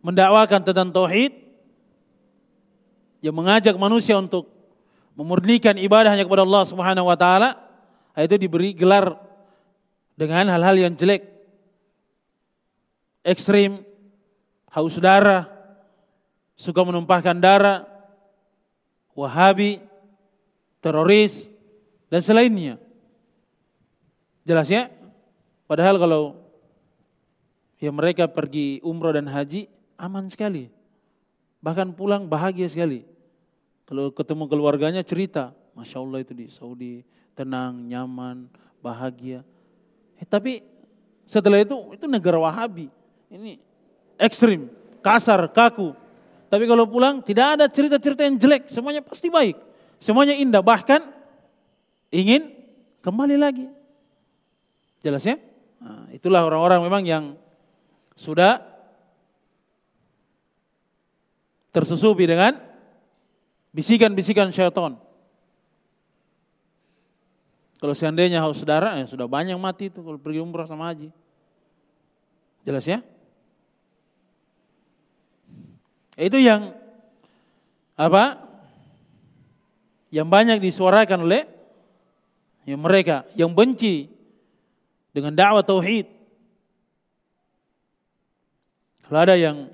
[0.00, 1.34] mendakwakan tentang tauhid,
[3.24, 4.52] yang mengajak manusia untuk
[5.16, 7.56] memurnikan ibadahnya kepada Allah Subhanahu wa taala
[8.18, 9.16] itu diberi gelar
[10.14, 11.24] dengan hal-hal yang jelek
[13.24, 13.80] ekstrim
[14.70, 15.48] haus darah
[16.54, 17.93] suka menumpahkan darah
[19.16, 19.80] wahabi
[20.82, 21.48] teroris
[22.12, 22.76] dan selainnya
[24.44, 24.92] jelas ya
[25.64, 26.22] padahal kalau
[27.80, 30.68] ya mereka pergi umroh dan haji aman sekali
[31.64, 33.14] bahkan pulang bahagia sekali
[33.84, 37.04] kalau ketemu keluarganya cerita, Masya Allah itu di Saudi
[37.36, 38.48] tenang, nyaman,
[38.80, 39.44] bahagia.
[40.16, 40.64] Eh, tapi
[41.28, 42.88] setelah itu, itu negara Wahabi.
[43.28, 43.60] Ini
[44.16, 44.72] ekstrim,
[45.04, 45.92] kasar, kaku.
[46.54, 49.58] Tapi kalau pulang tidak ada cerita-cerita yang jelek, semuanya pasti baik.
[49.98, 51.02] Semuanya indah, bahkan
[52.14, 52.54] ingin
[53.02, 53.66] kembali lagi.
[55.02, 55.34] Jelas ya?
[55.82, 57.24] Nah, itulah orang-orang memang yang
[58.14, 58.62] sudah
[61.74, 62.54] tersusupi dengan
[63.74, 64.94] bisikan-bisikan syaitan.
[67.82, 71.10] Kalau seandainya haus darah, ya sudah banyak mati itu kalau pergi umrah sama haji.
[72.62, 73.02] Jelas ya?
[76.14, 76.74] Itu yang
[77.98, 78.38] apa?
[80.14, 81.42] Yang banyak disuarakan oleh
[82.64, 84.08] yang mereka yang benci
[85.10, 86.06] dengan dakwah tauhid.
[89.04, 89.68] Kalau ada yang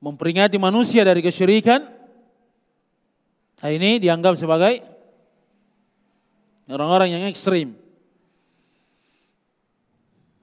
[0.00, 1.96] memperingati manusia dari kesyirikan,
[3.56, 4.84] Nah, ini dianggap sebagai
[6.68, 7.72] orang-orang yang ekstrim.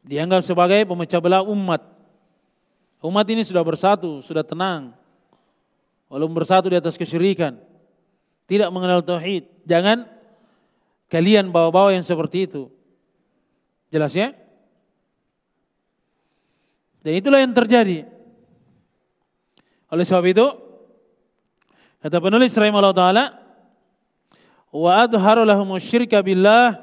[0.03, 1.81] Dianggap sebagai pemecah belah umat.
[3.03, 4.95] Umat ini sudah bersatu, sudah tenang.
[6.13, 7.57] Walaupun bersatu di atas kesyirikan.
[8.45, 9.49] Tidak mengenal tauhid.
[9.65, 10.05] Jangan
[11.09, 12.69] kalian bawa-bawa yang seperti itu.
[13.89, 14.37] Jelas ya?
[17.01, 18.05] Dan itulah yang terjadi.
[19.89, 20.45] Oleh sebab itu,
[22.03, 23.25] Kata penulis rahimahullah taala,
[24.75, 26.75] wa adharu lahum syirka billah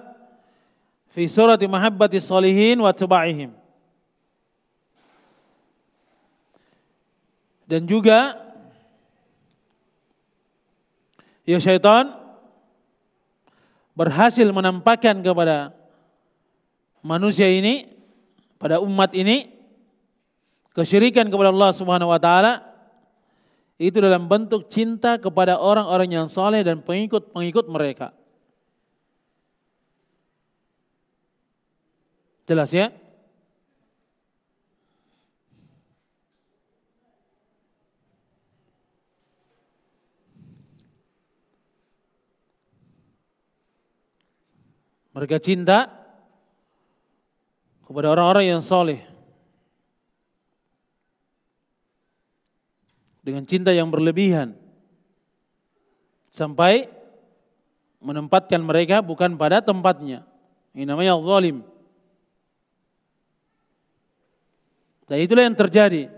[1.12, 3.52] fi surati mahabbati salihin wa tabaihim.
[7.68, 8.32] Dan juga
[11.50, 12.14] ya syaitan
[13.98, 15.74] berhasil menampakkan kepada
[17.02, 17.90] manusia ini
[18.62, 19.50] pada umat ini
[20.70, 22.62] kesyirikan kepada Allah Subhanahu wa taala
[23.80, 28.12] itu dalam bentuk cinta kepada orang-orang yang soleh dan pengikut-pengikut mereka.
[32.44, 32.92] Jelas ya?
[45.10, 45.90] Mereka cinta
[47.82, 49.10] kepada orang-orang yang soleh.
[53.30, 54.58] dengan cinta yang berlebihan
[56.34, 56.90] sampai
[58.02, 60.26] menempatkan mereka bukan pada tempatnya.
[60.74, 61.62] Ini namanya zalim.
[65.06, 66.10] Dan itulah yang terjadi.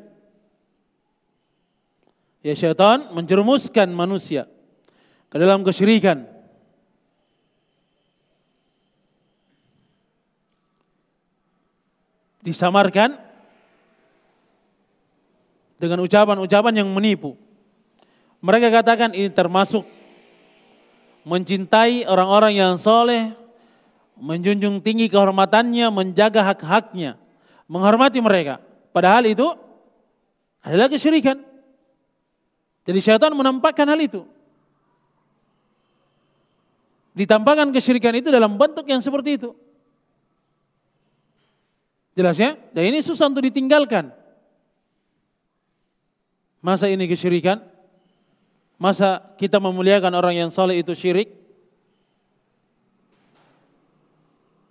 [2.41, 4.49] Ya syaitan menjerumuskan manusia
[5.29, 6.32] ke dalam kesyirikan.
[12.43, 13.15] Disamarkan
[15.79, 17.35] dengan ucapan-ucapan yang menipu.
[18.43, 19.87] Mereka katakan ini termasuk
[21.23, 23.35] mencintai orang-orang yang soleh,
[24.19, 27.19] menjunjung tinggi kehormatannya, menjaga hak-haknya,
[27.71, 28.59] menghormati mereka.
[28.91, 29.47] Padahal itu
[30.63, 31.39] adalah kesyirikan.
[32.83, 34.27] Jadi syaitan menampakkan hal itu.
[37.15, 39.55] Ditampakkan kesyirikan itu dalam bentuk yang seperti itu.
[42.13, 42.61] Jelas ya?
[42.77, 44.13] Dan ini susah untuk ditinggalkan.
[46.61, 47.59] Masa ini kesyirikan?
[48.77, 51.31] Masa kita memuliakan orang yang saleh itu syirik?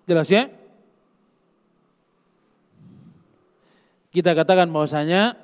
[0.05, 0.51] Jelas ya?
[4.11, 5.39] Kita katakan bahwasanya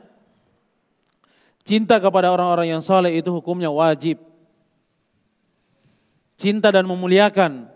[1.64, 4.20] cinta kepada orang-orang yang saleh itu hukumnya wajib.
[6.36, 7.72] Cinta dan memuliakan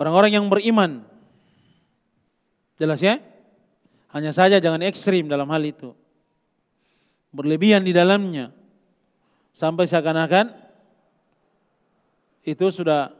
[0.00, 1.04] orang-orang yang beriman.
[2.80, 3.20] Jelas ya?
[4.10, 5.92] Hanya saja jangan ekstrim dalam hal itu
[7.30, 8.50] berlebihan di dalamnya
[9.54, 10.50] sampai seakan-akan
[12.42, 13.14] itu sudah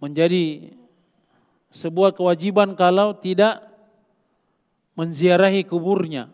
[0.00, 0.72] menjadi
[1.68, 3.60] sebuah kewajiban kalau tidak
[4.96, 6.32] menziarahi kuburnya.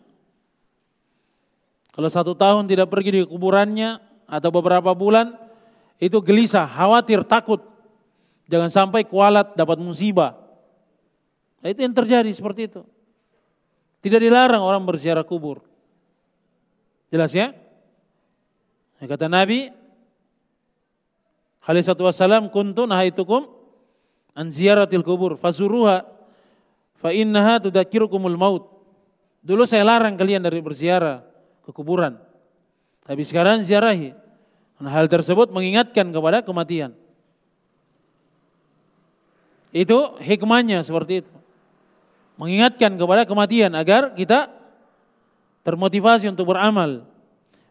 [1.91, 5.33] Kalau satu tahun tidak pergi di kuburannya atau beberapa bulan
[5.97, 7.59] itu gelisah, khawatir, takut.
[8.47, 10.46] Jangan sampai kualat dapat musibah.
[11.61, 12.81] Nah, itu yang terjadi seperti itu.
[14.01, 15.65] Tidak dilarang orang berziarah kubur.
[17.09, 17.55] Jelas ya?
[18.97, 19.69] Ya, kata Nabi
[21.67, 23.51] alaihi wassalam kuntu nahaitukum
[24.31, 26.07] an ziyaratil kubur fazuruha
[26.97, 28.63] fa innaha tudzakirukumul maut.
[29.43, 31.23] Dulu saya larang kalian dari berziarah
[31.63, 32.19] ke kuburan.
[33.07, 34.11] Tapi sekarang ziarahi.
[34.77, 36.93] Nah, hal tersebut mengingatkan kepada kematian.
[39.71, 41.31] Itu hikmahnya seperti itu.
[42.37, 44.53] Mengingatkan kepada kematian agar kita
[45.65, 47.03] termotivasi untuk beramal.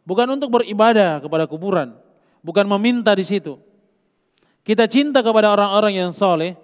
[0.02, 1.94] Bukan untuk beribadah kepada kuburan.
[2.42, 3.58] Bukan meminta di situ.
[4.66, 6.58] Kita cinta kepada orang-orang yang soleh.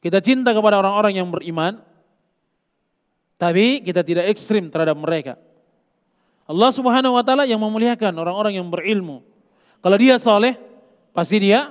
[0.00, 1.84] Kita cinta kepada orang-orang yang beriman.
[3.38, 5.36] Tapi kita tidak ekstrim terhadap mereka.
[6.48, 9.20] Allah Subhanahu wa taala yang memuliakan orang-orang yang berilmu.
[9.84, 10.56] Kalau dia soleh,
[11.12, 11.70] pasti dia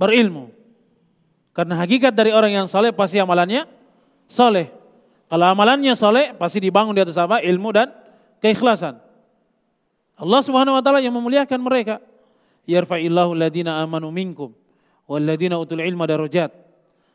[0.00, 0.50] berilmu.
[1.52, 3.77] Karena hakikat dari orang yang soleh pasti amalannya
[4.28, 4.70] soleh.
[5.28, 7.42] Kalau amalannya soleh, pasti dibangun di atas apa?
[7.42, 7.88] Ilmu dan
[8.40, 8.96] keikhlasan.
[10.18, 12.00] Allah Subhanahu wa taala yang memuliakan mereka.
[12.68, 14.52] Yarfa'illahu alladhina amanu minkum
[15.08, 16.52] walladhina utul ilma darajat.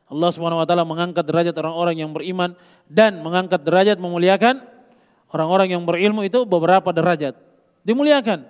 [0.10, 2.58] Allah Subhanahu wa taala mengangkat derajat orang-orang yang beriman
[2.90, 4.74] dan mengangkat derajat memuliakan
[5.34, 7.34] Orang-orang yang berilmu itu beberapa derajat.
[7.82, 8.46] Dimuliakan.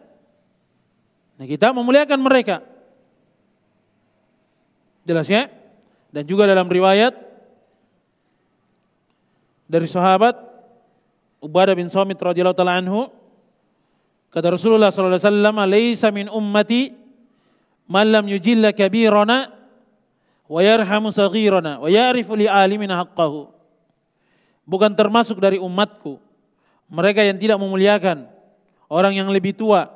[1.39, 2.59] Nah kita memuliakan mereka.
[5.07, 5.47] Jelas ya?
[6.11, 7.15] Dan juga dalam riwayat
[9.67, 10.35] dari sahabat
[11.43, 13.11] Ubadah bin Samit radhiyallahu taala anhu
[14.31, 16.95] kata Rasulullah sallallahu alaihi wasallam laisa min ummati
[17.87, 19.51] man lam yujilla kabirana
[20.47, 23.51] wa yarhamu saghirana wa ya'rifu li alimina haqqahu
[24.63, 26.19] bukan termasuk dari umatku
[26.93, 28.29] mereka yang tidak memuliakan
[28.93, 29.89] orang yang lebih tua,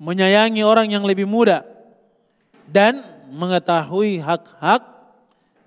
[0.00, 1.60] menyayangi orang yang lebih muda,
[2.64, 4.80] dan mengetahui hak-hak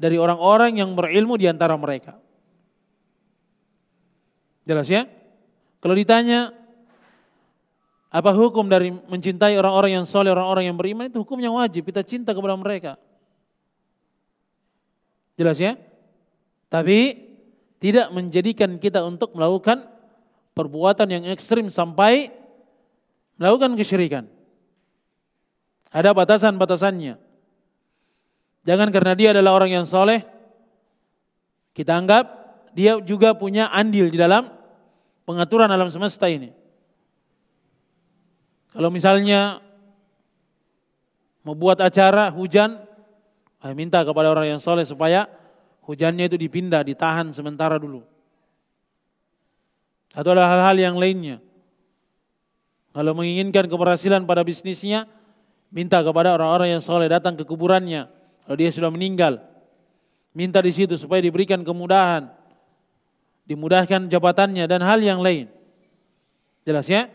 [0.01, 2.17] dari orang-orang yang berilmu di antara mereka.
[4.65, 5.05] Jelas ya?
[5.79, 6.49] Kalau ditanya
[8.09, 11.85] apa hukum dari mencintai orang-orang yang soleh, orang-orang yang beriman itu hukumnya wajib.
[11.85, 12.97] Kita cinta kepada mereka.
[15.37, 15.77] Jelas ya?
[16.71, 17.21] Tapi
[17.77, 19.85] tidak menjadikan kita untuk melakukan
[20.57, 22.31] perbuatan yang ekstrim sampai
[23.35, 24.25] melakukan kesyirikan.
[25.91, 27.19] Ada batasan-batasannya.
[28.65, 30.25] Jangan karena dia adalah orang yang soleh,
[31.77, 32.25] kita anggap
[32.75, 34.51] dia juga punya andil di dalam
[35.23, 36.51] pengaturan alam semesta ini.
[38.75, 39.63] Kalau misalnya
[41.47, 42.75] mau buat acara hujan,
[43.71, 45.31] minta kepada orang yang soleh supaya
[45.87, 48.03] hujannya itu dipindah, ditahan sementara dulu.
[50.11, 51.39] Atau ada hal-hal yang lainnya.
[52.91, 55.07] Kalau menginginkan keberhasilan pada bisnisnya,
[55.71, 58.11] minta kepada orang-orang yang soleh datang ke kuburannya.
[58.43, 59.39] Kalau dia sudah meninggal,
[60.35, 62.31] minta di situ supaya diberikan kemudahan,
[63.45, 65.49] dimudahkan jabatannya dan hal yang lain.
[66.65, 67.09] Jelas ya?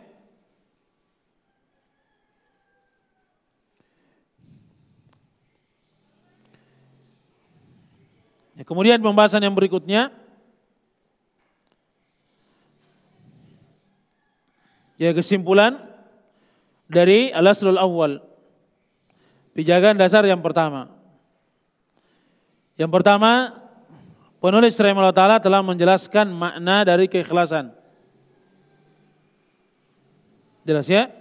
[8.55, 10.13] ya kemudian pembahasan yang berikutnya
[15.01, 15.81] Ya kesimpulan
[16.85, 18.21] dari al-aslul awal.
[19.57, 20.93] Pijakan dasar yang pertama.
[22.77, 23.60] Yang pertama,
[24.41, 27.71] penulis rahimahullah ta'ala telah menjelaskan makna dari keikhlasan.
[30.65, 31.13] Jelas ya?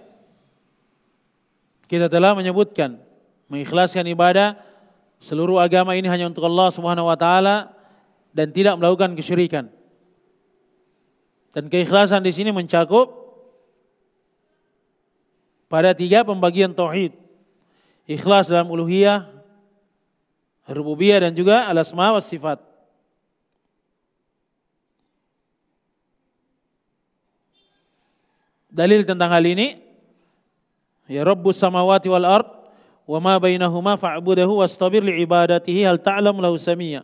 [1.86, 3.02] Kita telah menyebutkan
[3.50, 4.54] mengikhlaskan ibadah
[5.18, 7.74] seluruh agama ini hanya untuk Allah Subhanahu wa taala
[8.30, 9.66] dan tidak melakukan kesyirikan.
[11.50, 13.10] Dan keikhlasan di sini mencakup
[15.66, 17.10] pada tiga pembagian tauhid.
[18.06, 19.26] Ikhlas dalam uluhiyah,
[20.70, 22.69] rububiyah dan juga al-asma sifat.
[28.70, 29.82] Dalil tentang hal ini
[31.10, 32.48] ya Rabbus samawati wal ard
[33.02, 37.02] wa ma bainahuma fa'budahu wastabir li ibadatihi hal ta'lam lahu samia.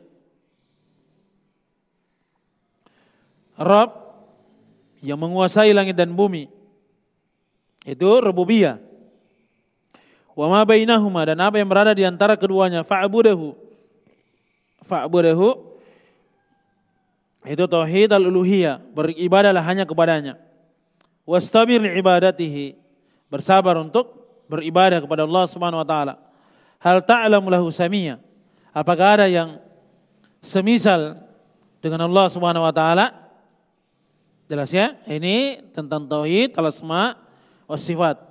[3.58, 3.90] Rabb
[5.02, 6.46] yang menguasai langit dan bumi
[7.82, 8.78] itu rububiyah.
[10.38, 13.58] Wa ma bainahuma dan apa yang berada di antara keduanya fa'budahu.
[14.86, 15.48] Fa'budahu
[17.46, 20.45] itu tauhid al-uluhiyah, beribadahlah hanya kepadanya.
[21.27, 22.79] Wastabir li ibadatihi,
[23.27, 24.14] bersabar untuk
[24.47, 26.14] beribadah kepada Allah Subhanahu wa taala.
[26.79, 28.22] Hal ta'lamu lahu samia?
[28.70, 29.59] Apakah ada yang
[30.39, 31.18] semisal
[31.83, 33.11] dengan Allah Subhanahu wa taala?
[34.47, 34.95] Jelas ya?
[35.11, 37.18] Ini tentang tauhid al-asma
[37.66, 38.22] wasifat.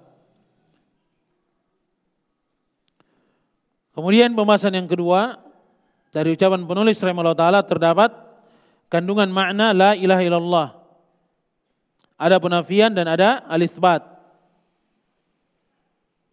[3.92, 5.40] Kemudian pembahasan yang kedua
[6.16, 8.16] dari ucapan penulis rahimahullah taala terdapat
[8.88, 10.85] kandungan makna la ilaha illallah.
[12.16, 14.04] Ada penafian dan ada alisbat.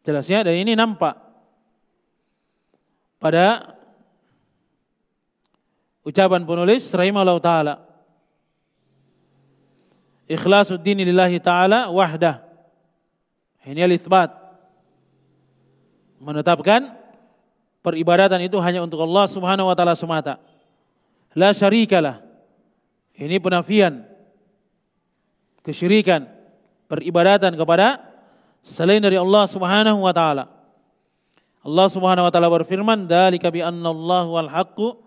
[0.03, 1.15] Jelasnya dan ini nampak
[3.23, 3.79] pada
[6.03, 7.75] ucapan penulis rahimahullah taala.
[10.27, 12.43] Ikhlasuddin lillahi taala wahdah.
[13.63, 14.31] Ini al-itsbat.
[16.23, 16.95] Menetapkan
[17.83, 20.39] peribadatan itu hanya untuk Allah Subhanahu wa taala semata.
[21.35, 22.23] La syarikalah.
[23.15, 24.12] Ini penafian
[25.63, 26.27] kesyirikan
[26.91, 28.03] peribadatan kepada
[28.63, 30.51] selain dari Allah Subhanahu wa taala.
[31.63, 34.99] Allah Subhanahu wa taala berfirman, "Dzalika bi anna Allah wal haqqu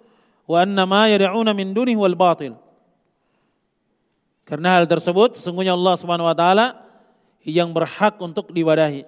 [0.47, 2.55] wa anna ma yad'una min dunihi wal batil."
[4.47, 6.79] Karena hal tersebut sesungguhnya Allah Subhanahu wa taala
[7.43, 9.05] yang berhak untuk diibadahi.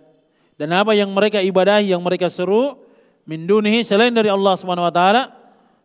[0.57, 2.81] Dan apa yang mereka ibadahi, yang mereka seru
[3.23, 5.29] min dunihi selain dari Allah Subhanahu wa taala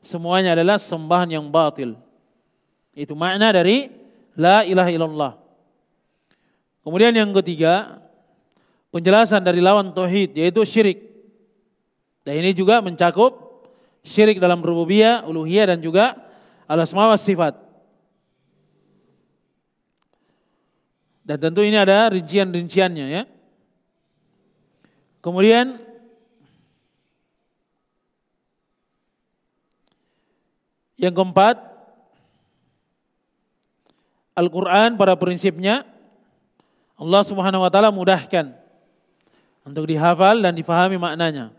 [0.01, 1.95] semuanya adalah sembahan yang batil.
[2.97, 3.89] Itu makna dari
[4.37, 5.33] la ilaha illallah.
[6.83, 8.03] Kemudian yang ketiga,
[8.91, 10.99] penjelasan dari lawan tauhid yaitu syirik.
[12.23, 13.35] Dan ini juga mencakup
[14.03, 16.19] syirik dalam rububiyah, uluhiyah dan juga
[16.67, 17.59] al-asma sifat.
[21.23, 23.23] Dan tentu ini ada rincian-rinciannya ya.
[25.23, 25.79] Kemudian
[30.99, 31.63] yang keempat
[34.35, 35.87] Al-Quran pada prinsipnya
[37.03, 38.55] Allah Subhanahu wa taala mudahkan
[39.67, 41.51] untuk dihafal dan difahami maknanya.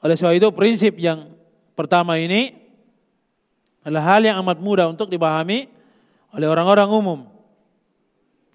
[0.00, 1.32] Oleh sebab itu prinsip yang
[1.76, 2.56] pertama ini
[3.84, 5.68] adalah hal yang amat mudah untuk dipahami
[6.32, 7.20] oleh orang-orang umum.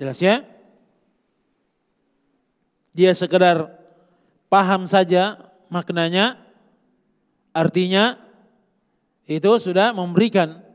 [0.01, 0.41] Jelas ya?
[2.97, 3.70] Dia sekedar
[4.49, 5.38] paham saja
[5.70, 6.41] maknanya,
[7.53, 8.17] artinya
[9.30, 10.65] itu sudah memberikan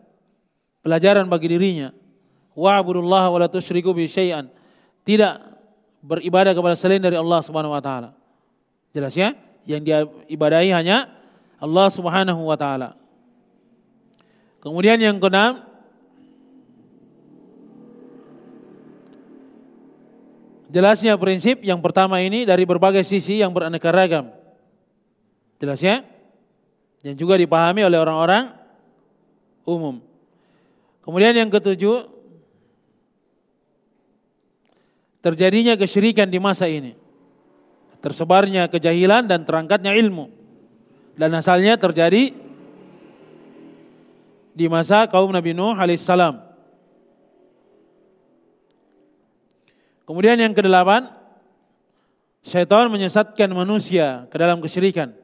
[0.86, 1.90] pelajaran bagi dirinya.
[2.54, 4.46] Wa'budullaha wa la tusyriku bi syai'an
[5.04, 5.40] tidak
[6.00, 8.16] beribadah kepada selain dari Allah Subhanahu wa taala.
[8.96, 9.36] Jelas ya?
[9.64, 9.98] Yang dia
[10.28, 11.12] ibadahi hanya
[11.60, 12.96] Allah Subhanahu wa taala.
[14.64, 15.74] Kemudian yang keenam
[20.74, 24.34] Jelasnya prinsip yang pertama ini dari berbagai sisi yang beraneka ragam.
[25.62, 26.02] Jelas ya?
[27.06, 28.50] Yang juga dipahami oleh orang-orang
[29.62, 30.02] umum.
[31.06, 32.10] Kemudian yang ketujuh,
[35.24, 36.92] terjadinya kesyirikan di masa ini.
[38.04, 40.28] Tersebarnya kejahilan dan terangkatnya ilmu.
[41.16, 42.36] Dan asalnya terjadi
[44.52, 46.44] di masa kaum Nabi Nuh alaihissalam.
[50.04, 51.08] Kemudian yang kedelapan,
[52.44, 55.16] syaitan menyesatkan manusia ke dalam kesyirikan.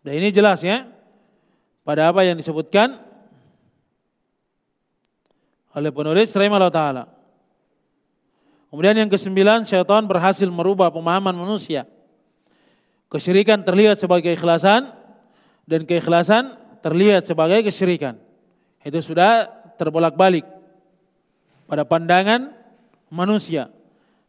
[0.00, 0.88] Dan ini jelas ya,
[1.84, 2.96] pada apa yang disebutkan
[5.76, 7.13] oleh penulis rahimahullah ta'ala.
[8.74, 11.86] Kemudian yang kesembilan, syaitan berhasil merubah pemahaman manusia.
[13.06, 14.90] Kesyirikan terlihat sebagai keikhlasan
[15.62, 18.18] dan keikhlasan terlihat sebagai kesyirikan.
[18.82, 19.46] Itu sudah
[19.78, 20.42] terbolak-balik
[21.70, 22.50] pada pandangan
[23.14, 23.70] manusia.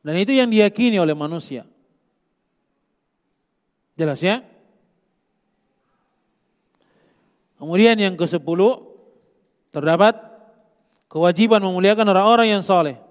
[0.05, 1.65] Dan itu yang diyakini oleh manusia.
[3.97, 4.45] Jelas ya?
[7.57, 8.93] Kemudian yang ke sepuluh
[9.73, 10.13] terdapat
[11.09, 13.04] kewajiban memuliakan orang-orang yang soleh.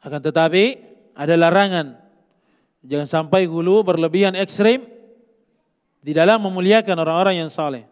[0.00, 0.80] Akan tetapi
[1.12, 2.00] ada larangan.
[2.80, 4.88] Jangan sampai hulu berlebihan ekstrim
[6.00, 7.84] di dalam memuliakan orang-orang yang saleh.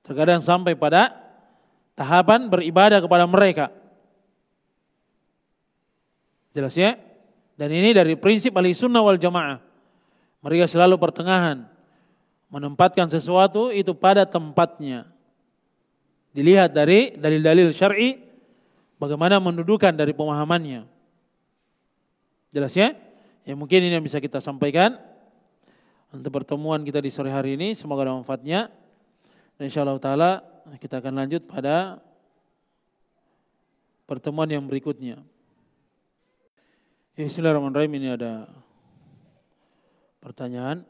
[0.00, 1.12] Terkadang sampai pada
[1.92, 3.68] tahapan beribadah kepada mereka.
[6.56, 6.96] Jelas ya?
[7.56, 9.60] Dan ini dari prinsip ahli sunnah wal jamaah.
[10.40, 11.68] Mereka selalu pertengahan.
[12.52, 15.08] Menempatkan sesuatu itu pada tempatnya.
[16.32, 18.20] Dilihat dari dalil-dalil syar'i
[18.96, 20.91] bagaimana mendudukan dari pemahamannya.
[22.52, 22.92] Jelas ya?
[23.48, 25.00] Ya mungkin ini yang bisa kita sampaikan
[26.12, 27.72] untuk pertemuan kita di sore hari ini.
[27.72, 28.68] Semoga ada manfaatnya.
[29.56, 30.30] Dan insya Allah ta'ala
[30.76, 31.98] kita akan lanjut pada
[34.04, 35.24] pertemuan yang berikutnya.
[37.16, 38.48] Ya, Bismillahirrahmanirrahim ini ada
[40.20, 40.84] pertanyaan.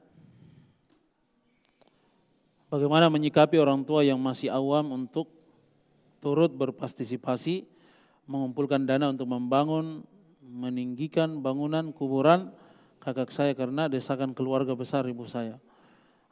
[2.66, 5.30] Bagaimana menyikapi orang tua yang masih awam untuk
[6.18, 7.68] turut berpartisipasi
[8.26, 10.06] mengumpulkan dana untuk membangun
[10.42, 12.50] meninggikan bangunan kuburan
[12.98, 15.58] kakak saya karena desakan keluarga besar ibu saya.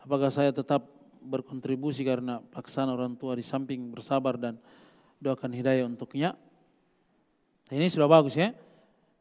[0.02, 0.86] Apakah saya tetap
[1.20, 4.58] berkontribusi karena paksaan orang tua di samping bersabar dan
[5.22, 6.34] doakan hidayah untuknya?
[7.70, 8.50] Ini sudah bagus ya.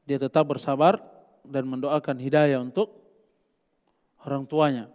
[0.10, 0.98] Dia tetap bersabar
[1.46, 2.90] dan mendoakan hidayah untuk
[4.26, 4.86] orang tuanya.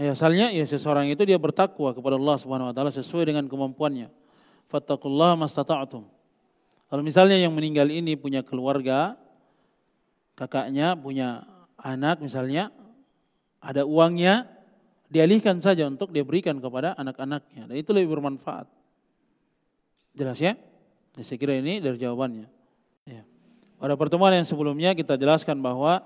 [0.00, 4.08] Ya, asalnya ya seseorang itu dia bertakwa kepada Allah Subhanahu wa taala sesuai dengan kemampuannya.
[4.72, 6.19] Fattaqullaha mastata'tum
[6.90, 9.14] Kalau misalnya yang meninggal ini punya keluarga,
[10.34, 11.46] kakaknya punya
[11.78, 12.74] anak misalnya,
[13.62, 14.50] ada uangnya,
[15.06, 17.70] dialihkan saja untuk diberikan kepada anak-anaknya.
[17.70, 18.66] Dan itu lebih bermanfaat.
[20.18, 20.58] Jelas ya?
[21.14, 22.50] ya saya kira ini dari jawabannya.
[23.06, 23.22] Ya.
[23.78, 26.02] Pada pertemuan yang sebelumnya kita jelaskan bahwa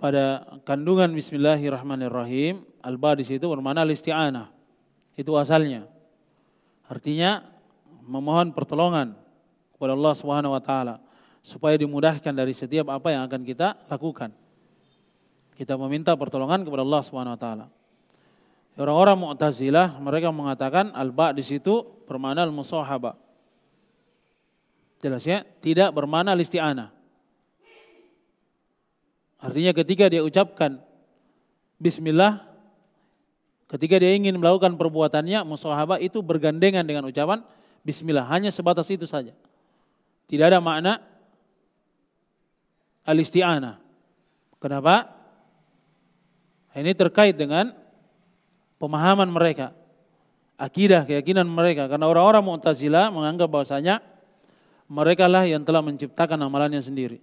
[0.00, 4.48] pada kandungan Bismillahirrahmanirrahim, al-ba di situ bermakna isti'anah.
[5.18, 5.84] Itu asalnya.
[6.88, 7.57] Artinya
[8.08, 9.12] memohon pertolongan
[9.76, 10.96] kepada Allah Subhanahu wa taala
[11.44, 14.32] supaya dimudahkan dari setiap apa yang akan kita lakukan.
[15.54, 17.66] Kita meminta pertolongan kepada Allah Subhanahu wa taala.
[18.78, 23.18] Orang-orang Mu'tazilah mereka mengatakan al-ba di situ bermakna al-musahaba.
[25.02, 26.94] Jelas ya, tidak bermakna isti'anah.
[29.38, 30.82] Artinya ketika dia ucapkan
[31.78, 32.42] bismillah
[33.70, 37.46] ketika dia ingin melakukan perbuatannya musahaba itu bergandengan dengan ucapan
[37.82, 39.34] bismillah, hanya sebatas itu saja.
[40.28, 41.00] Tidak ada makna
[43.08, 43.80] al-isti'anah.
[44.60, 45.08] Kenapa?
[46.76, 47.74] Ini terkait dengan
[48.78, 49.74] pemahaman mereka,
[50.60, 51.90] akidah, keyakinan mereka.
[51.90, 54.04] Karena orang-orang Mu'tazilah menganggap bahwasanya
[54.86, 57.18] mereka lah yang telah menciptakan amalannya sendiri.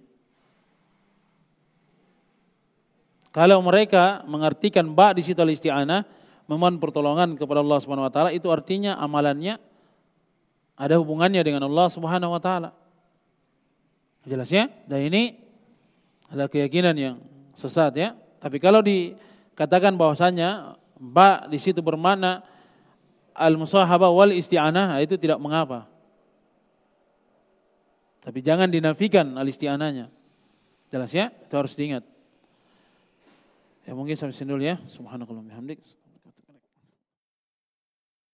[3.32, 6.08] Kalau mereka mengartikan ba di situ al-isti'anah,
[6.48, 9.60] memohon pertolongan kepada Allah Subhanahu wa taala itu artinya amalannya
[10.76, 12.70] ada hubungannya dengan Allah Subhanahu wa taala.
[14.28, 14.68] Jelas ya?
[14.84, 15.40] Dan ini
[16.28, 17.16] adalah keyakinan yang
[17.56, 18.12] sesat ya.
[18.38, 22.44] Tapi kalau dikatakan bahwasanya ba di situ bermakna
[23.32, 25.88] al-musahabah wal isti'anah itu tidak mengapa.
[28.26, 30.10] Tapi jangan dinafikan al-isti'anahnya.
[30.90, 31.30] Jelas ya?
[31.30, 32.02] Itu harus diingat.
[33.86, 34.82] Ya mungkin sampai sini dulu ya.
[34.90, 35.78] Subhanakallah bihamdik.